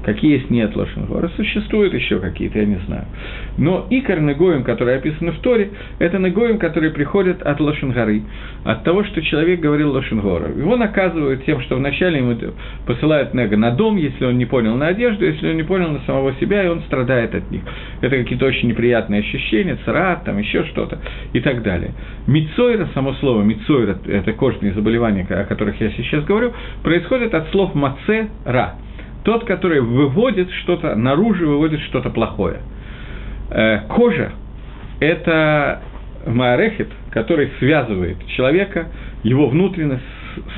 [0.05, 3.05] Какие есть нет Лошенгора, существуют еще какие-то, я не знаю.
[3.57, 8.23] Но икор Негоем, которые описаны в Торе, это Негоем, которые приходят от Лошенгоры,
[8.65, 10.51] от того, что человек говорил Лошенгора.
[10.51, 12.37] Его наказывают тем, что вначале ему
[12.87, 16.01] посылают Нега на дом, если он не понял на одежду, если он не понял на
[16.01, 17.63] самого себя, и он страдает от них.
[18.01, 20.99] Это какие-то очень неприятные ощущения, царат, там еще что-то
[21.33, 21.93] и так далее.
[22.27, 27.75] Мицойра, само слово Мицойра, это кожные заболевания, о которых я сейчас говорю, происходит от слов
[27.75, 28.75] маце, ра–
[29.25, 32.61] тот, который выводит что-то наружу, выводит что-то плохое.
[33.51, 34.33] Э, кожа–
[35.01, 35.83] это
[36.27, 38.89] маорехит, который связывает человека,
[39.23, 40.03] его внутренность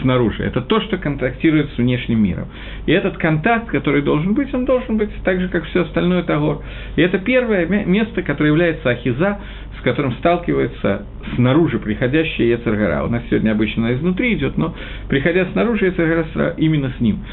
[0.00, 0.44] снаружи.
[0.44, 2.48] Это то, что контактирует с внешним миром.
[2.86, 6.62] И этот контакт, который должен быть, он должен быть так же, как все остальное Тагор.
[6.96, 9.40] И это первое место, которое является Ахиза,
[9.78, 13.04] с которым сталкивается снаружи приходящая Ецергара.
[13.04, 14.74] У нас сегодня обычно изнутри идет, но
[15.08, 17.24] приходя снаружи, Ецергара именно с ним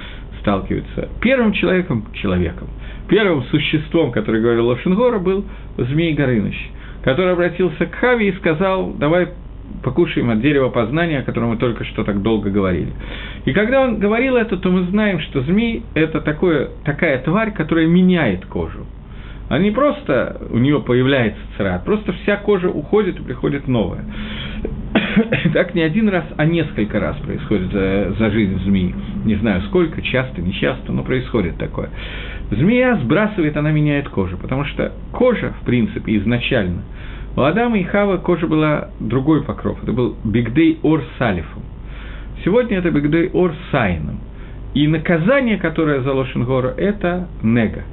[0.42, 1.10] сталкивается.
[1.22, 2.68] Первым человеком, человеком,
[3.08, 5.46] первым существом, который говорил Лошенгора, был
[5.78, 6.70] Змей Горыныч,
[7.04, 9.30] который обратился к Хави и сказал, давай
[9.84, 12.92] покушаем от дерева познания, о котором мы только что так долго говорили.
[13.46, 17.88] И когда он говорил это, то мы знаем, что змей– это такое, такая тварь, которая
[17.88, 18.86] меняет кожу.
[19.50, 24.06] А не просто у нее появляется царат, просто вся кожа уходит и приходит новая.
[25.54, 28.94] так не один раз, а несколько раз происходит за, за жизнь змеи.
[29.26, 31.90] Не знаю сколько, часто, не часто, но происходит такое.
[32.52, 36.84] Змея сбрасывает, она меняет кожу, потому что кожа, в принципе, изначально,
[37.36, 41.64] у Адама и Хава кожа была другой покров, это был Бигдей Ор Салифом.
[42.44, 44.20] Сегодня это Бигдей Ор Сайном.
[44.74, 47.84] И наказание, которое за Лошенгора, это нега.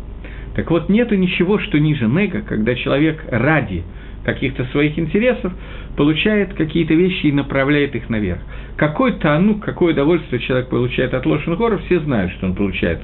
[0.54, 3.84] Так вот, нету ничего, что ниже нега, когда человек ради
[4.24, 5.52] каких-то своих интересов
[5.98, 8.38] получает какие-то вещи и направляет их наверх.
[8.76, 13.00] Какой танук, какое удовольствие человек получает от Лошенгора, все знают, что он получает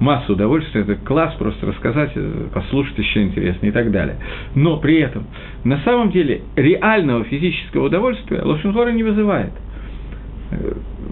[0.00, 2.10] массу удовольствия, это класс просто рассказать,
[2.52, 4.16] послушать еще интересно и так далее.
[4.56, 5.28] Но при этом,
[5.62, 9.52] на самом деле, реального физического удовольствия Лошенгора не вызывает.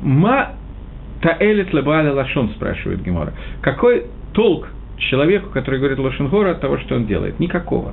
[0.03, 0.55] Ма
[1.23, 3.35] таэлет лебаля лашон, спрашивает Гемора.
[3.61, 4.67] Какой толк
[4.97, 7.39] человеку, который говорит Лошенгора, от того, что он делает?
[7.39, 7.93] Никакого.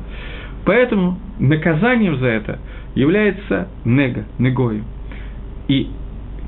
[0.65, 2.59] Поэтому наказанием за это
[2.97, 4.83] является нега, негою.
[5.67, 5.87] И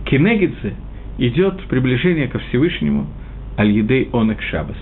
[0.05, 0.73] кенегидзе
[1.19, 3.05] идет приближение ко Всевышнему
[3.57, 4.77] аль-едей онек шабас,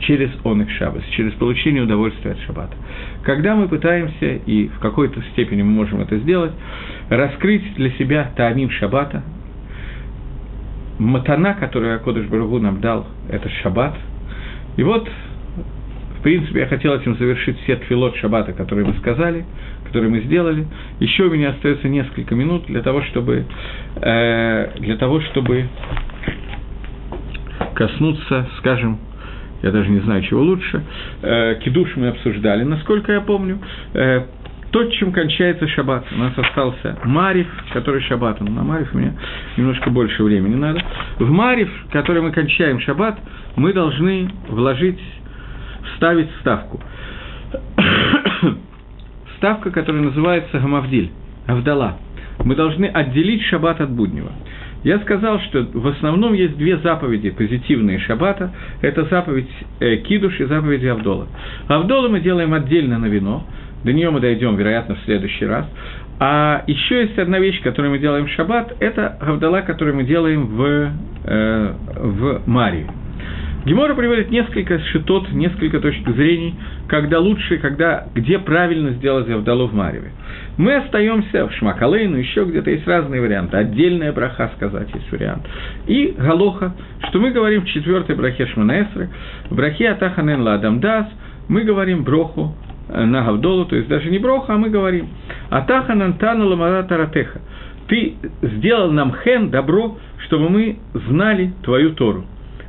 [0.00, 2.76] через онек шабас, через получение удовольствия от шаббата.
[3.22, 6.52] Когда мы пытаемся, и в какой-то степени мы можем это сделать,
[7.08, 9.22] раскрыть для себя таамим шаббата,
[10.98, 13.96] матана, которую Акодыш Барагу нам дал, это шаббат.
[14.76, 15.08] И вот
[16.26, 19.44] принципе, я хотел этим завершить все тфилот шаббата, которые мы сказали,
[19.84, 20.66] которые мы сделали.
[20.98, 23.44] Еще у меня остается несколько минут для того, чтобы,
[23.94, 25.68] э, для того, чтобы
[27.74, 28.98] коснуться, скажем,
[29.62, 30.82] я даже не знаю, чего лучше,
[31.22, 33.60] э, кидуш мы обсуждали, насколько я помню,
[33.94, 34.22] э,
[34.72, 36.06] то, чем кончается шаббат.
[36.10, 38.40] У нас остался Марив, который шаббат.
[38.40, 39.12] На Марив у меня
[39.56, 40.82] немножко больше времени надо.
[41.20, 43.16] В Марив, который мы кончаем шаббат,
[43.54, 44.98] мы должны вложить
[45.94, 46.80] вставить ставку.
[49.38, 51.10] Ставка, которая называется Гамавдиль,
[51.46, 51.98] Авдала.
[52.44, 54.32] Мы должны отделить шаббат от буднего.
[54.82, 58.52] Я сказал, что в основном есть две заповеди позитивные шаббата.
[58.82, 59.48] Это заповедь
[59.80, 61.26] э, Кидуш и заповедь Авдола.
[61.66, 63.44] Авдола мы делаем отдельно на вино.
[63.84, 65.66] До нее мы дойдем, вероятно, в следующий раз.
[66.18, 70.46] А еще есть одна вещь, которую мы делаем в шаббат, это Авдала, которую мы делаем
[70.46, 70.90] в,
[71.24, 72.86] э, в Марии.
[73.66, 76.54] Гемора приводит несколько шитот, несколько точек зрений,
[76.86, 80.12] когда лучше, когда, где правильно сделать Авдалу в Мареве.
[80.56, 83.56] Мы остаемся в Шмакалейну, еще где-то есть разные варианты.
[83.56, 85.42] Отдельная браха сказать есть вариант.
[85.88, 86.76] И Галоха,
[87.08, 89.08] что мы говорим в четвертой брахе Шманаэсры,
[89.50, 91.08] в брахе Атаханен Ладамдас,
[91.48, 92.54] мы говорим броху
[92.88, 95.08] э, на Гавдолу, то есть даже не броху, а мы говорим
[95.50, 97.40] Атаханан Тану Ламара Таратеха.
[97.88, 102.26] Ты сделал нам хен, добро, чтобы мы знали твою Тору.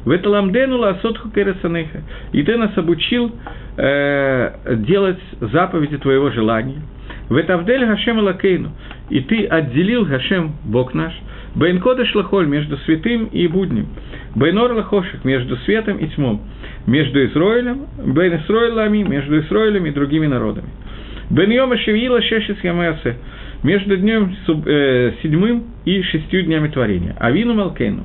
[0.08, 2.02] В это ламдену ласотху кересанеха.
[2.32, 3.30] И ты нас обучил
[3.76, 6.80] э, делать заповеди твоего желания.
[7.28, 8.72] В это авдель Гашем Лакейну.
[9.10, 11.12] И ты отделил Гашем, Бог наш,
[11.56, 13.88] Бейн Кодыш Лахоль между святым и будним.
[14.34, 16.40] Бейнор Лахошек между светом и тьмом.
[16.86, 20.70] Между Израилем, Бейн Исроилами, между Израилем и другими народами.
[21.30, 23.18] Бен Йома Шевила Шешес Ямасе.
[23.62, 27.14] Между днем э, седьмым и шестью днями творения.
[27.20, 28.04] Авину Малкейну.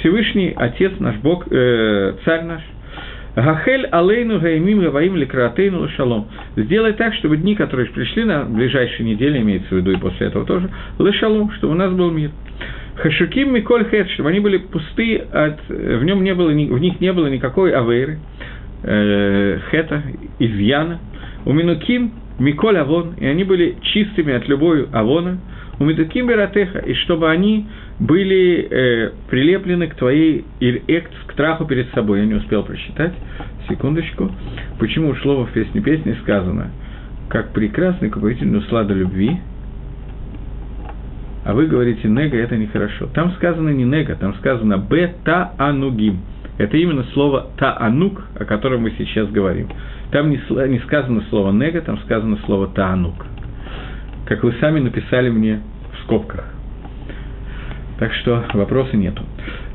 [0.00, 2.62] Всевышний Отец наш, Бог, э, Царь наш,
[3.34, 6.26] Гахель алейну гаимим гаваим ликратейну лешалом.
[6.56, 10.44] Сделай так, чтобы дни, которые пришли на ближайшие недели, имеется в виду и после этого
[10.44, 10.68] тоже,
[10.98, 12.30] лешалом, чтобы у нас был мир.
[12.96, 17.12] Хашуким Миколь Хет, чтобы они были пусты, от, в, нем не было, в них не
[17.12, 18.18] было никакой авейры,
[18.82, 20.02] э, хета,
[20.40, 20.98] изъяна.
[21.44, 25.38] У Минуким Миколь Авон, и они были чистыми от любой Авона,
[25.78, 27.66] у Медуким Бератеха, и чтобы они
[28.00, 32.20] были э, прилеплены к твоей ирект, к траху перед собой.
[32.20, 33.12] Я не успел прочитать.
[33.68, 34.30] Секундочку.
[34.78, 36.70] Почему ушло в песне песни сказано,
[37.28, 39.38] как прекрасный купательный услада любви,
[41.44, 43.06] а вы говорите нега, это нехорошо.
[43.14, 46.20] Там сказано не нега, там сказано бета анугим.
[46.58, 49.68] Это именно слово таанук, о котором мы сейчас говорим.
[50.10, 53.26] Там не, не сказано слово нега, там сказано слово таанук.
[54.26, 55.60] Как вы сами написали мне
[55.94, 56.44] в скобках.
[57.98, 59.22] Так что вопроса нету.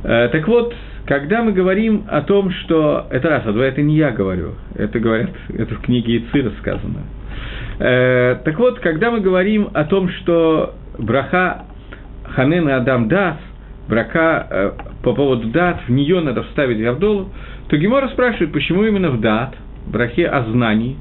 [0.04, 0.74] Э, так вот,
[1.06, 3.08] когда мы говорим о том, что...
[3.10, 4.54] Это раз, а два, это не я говорю.
[4.76, 7.02] Это говорят, это в книге Ицира сказано.
[7.80, 11.66] Э, так вот, когда мы говорим о том, что браха
[12.24, 13.38] Ханен Адам Дас,
[13.90, 14.72] брака э,
[15.04, 17.30] по поводу дат, в нее надо вставить Гавдолу,
[17.68, 19.56] то Гемора спрашивает, почему именно в дат,
[19.88, 20.98] брахе о знании,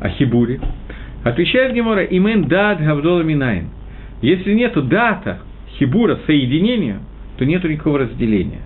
[0.00, 0.60] о хибуре.
[1.24, 3.68] Отвечает Гемора, имен дат Гавдола Минайн.
[4.22, 5.40] Если нету дата,
[5.78, 7.00] хибура, соединения,
[7.38, 8.60] то нет никакого разделения.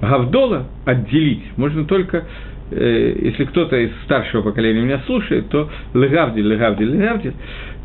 [0.00, 2.24] Гавдола отделить можно только,
[2.70, 7.34] э, если кто-то из старшего поколения меня слушает, то легавдиль, легавдиль, легавдиль,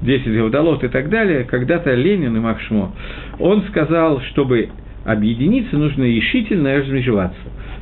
[0.02, 2.94] 10 гавдолот и так далее, когда-то Ленин и Махшмо,
[3.40, 4.70] он сказал, чтобы
[5.04, 7.38] объединиться, нужно решительно размежеваться.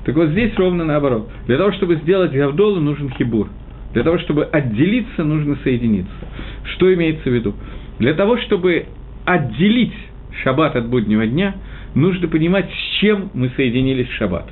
[0.06, 1.30] Так вот здесь ровно наоборот.
[1.48, 3.50] Для того, чтобы сделать гавдолу, нужен хибур.
[3.94, 6.12] Для того, чтобы отделиться, нужно соединиться.
[6.76, 7.54] Что имеется в виду?
[8.00, 8.86] Для того, чтобы
[9.26, 9.94] отделить
[10.44, 11.56] шаббат от буднего дня,
[11.96, 14.50] нужно понимать, с чем мы соединились в шаббат.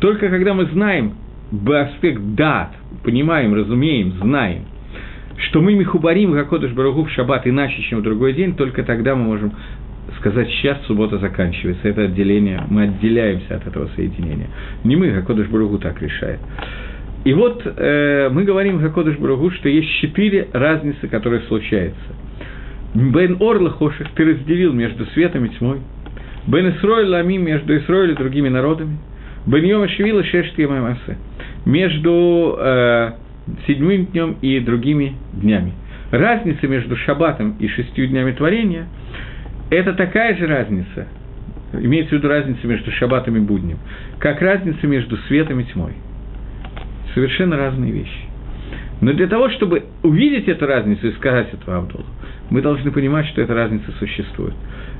[0.00, 1.14] Только когда мы знаем
[1.66, 4.62] аспект дат, понимаем, разумеем, знаем,
[5.48, 9.24] что мы михубарим Гакодыш Барагу в шаббат иначе, чем в другой день, только тогда мы
[9.24, 9.52] можем
[10.18, 14.48] сказать, сейчас суббота заканчивается, это отделение, мы отделяемся от этого соединения.
[14.84, 16.40] Не мы, Гакодыш Барагу так решает.
[17.24, 22.00] И вот э, мы говорим Гакодыш Барагу, что есть четыре разницы, которые случаются–
[22.94, 25.80] Бен Орла Хоших ты разделил между светом и тьмой.
[26.46, 28.98] Бен Исроиль Ламим между Исроиль и другими народами.
[29.46, 31.18] Бен Йома Шевила Шешти Мамасе.
[31.66, 33.12] Между э,
[33.66, 35.72] седьмым днем и другими днями.
[36.10, 38.86] Разница между Шаббатом и шестью днями творения–
[39.70, 41.08] это такая же разница,
[41.74, 43.78] имеется в виду разница между Шаббатом и буднем,
[44.18, 45.92] как разница между светом и тьмой.
[47.14, 48.28] Совершенно разные вещи.
[49.00, 52.04] Но для того, чтобы увидеть эту разницу и сказать эту Абдулу,
[52.50, 54.54] мы должны понимать, что эта разница существует.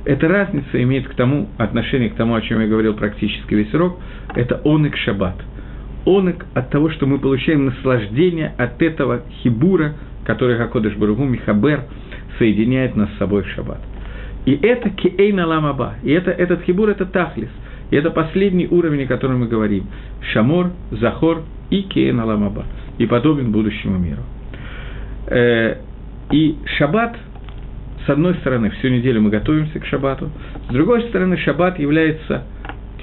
[0.05, 3.99] Эта разница имеет к тому, отношение к тому, о чем я говорил практически весь урок,
[4.35, 5.35] это онек шаббат.
[6.05, 9.95] Онек от того, что мы получаем наслаждение от этого хибура,
[10.25, 11.85] который Хакодыш Баругу Михабер
[12.37, 13.79] соединяет нас с собой в шаббат.
[14.45, 15.95] И это киэйна ламаба.
[16.03, 17.49] И это, этот хибур– это тахлис.
[17.91, 19.87] И это последний уровень, о котором мы говорим.
[20.33, 22.65] Шамор, Захор и киэйна ламаба.
[22.97, 24.21] И подобен будущему миру.
[25.27, 25.77] Э,
[26.31, 27.17] и шаббат–
[28.05, 30.29] с одной стороны, всю неделю мы готовимся к шаббату,
[30.69, 32.43] с другой стороны, шаббат является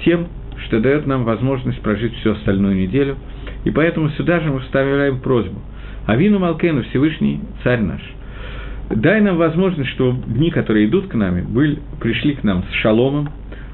[0.03, 0.27] тем,
[0.65, 3.17] что дает нам возможность прожить всю остальную неделю,
[3.63, 5.61] и поэтому сюда же мы вставляем просьбу.
[6.05, 8.01] Авину Малкену, Всевышний Царь наш,
[8.89, 13.29] дай нам возможность, чтобы дни, которые идут к нами, были, пришли к нам с шаломом,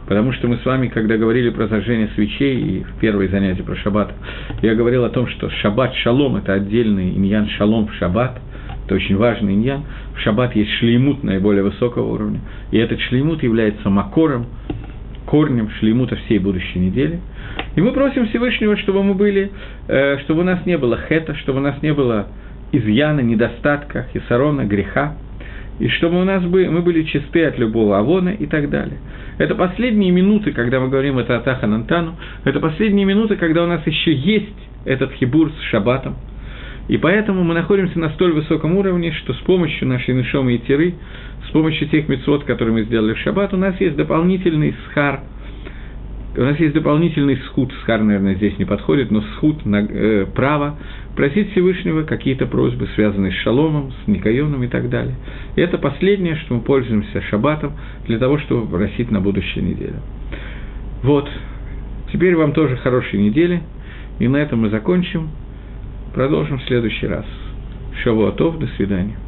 [0.08, 3.76] потому что мы с вами, когда говорили про зажжение свечей и в первые занятия про
[3.76, 4.14] шаббат,
[4.62, 8.40] я говорил о том, что шаббат шалом– это отдельный иньян шалом в шаббат–
[8.86, 9.84] это очень важный иньян.
[10.16, 12.42] В шаббат есть шлеймут наиболее высокого уровня.
[12.72, 14.48] И этот шлеймут является макором,
[15.26, 17.20] корнем шлеймута всей будущей недели.
[17.76, 19.52] И мы просим Всевышнего, чтобы мы были,
[19.88, 22.28] э, чтобы у нас не было хета, чтобы у нас не было
[22.72, 25.16] изъяна, недостатка, хисарона, греха,
[25.80, 28.98] и чтобы у нас бы, мы были чисты от любого авона и так далее.
[29.38, 33.86] Это последние минуты, когда мы говорим это Атаха Нантану, это последние минуты, когда у нас
[33.86, 34.54] еще есть
[34.86, 36.16] этот хибур с шаббатом–
[36.88, 40.96] и поэтому мы находимся на столь высоком уровне, что с помощью нашей нишомы и тиры,
[41.48, 45.22] с помощью тех мецвод, которые мы сделали в шаббат, у нас есть дополнительный схар,
[46.36, 50.78] У нас есть дополнительный схуд, схар, наверное, здесь не подходит, но схуд на э, право
[51.16, 55.16] просить Всевышнего какие-то просьбы, связанные с шаломом, с Никайоном и так далее.
[55.56, 57.74] И это последнее, что мы пользуемся шаббатом
[58.08, 60.02] для того, чтобы просить на будущую неделю.
[61.04, 61.30] Вот.
[62.12, 63.62] Теперь вам тоже хорошей недели.
[64.20, 65.30] И на этом мы закончим.
[66.14, 67.26] Продолжим в следующий раз.
[68.04, 69.23] Шавуатов, до свидания.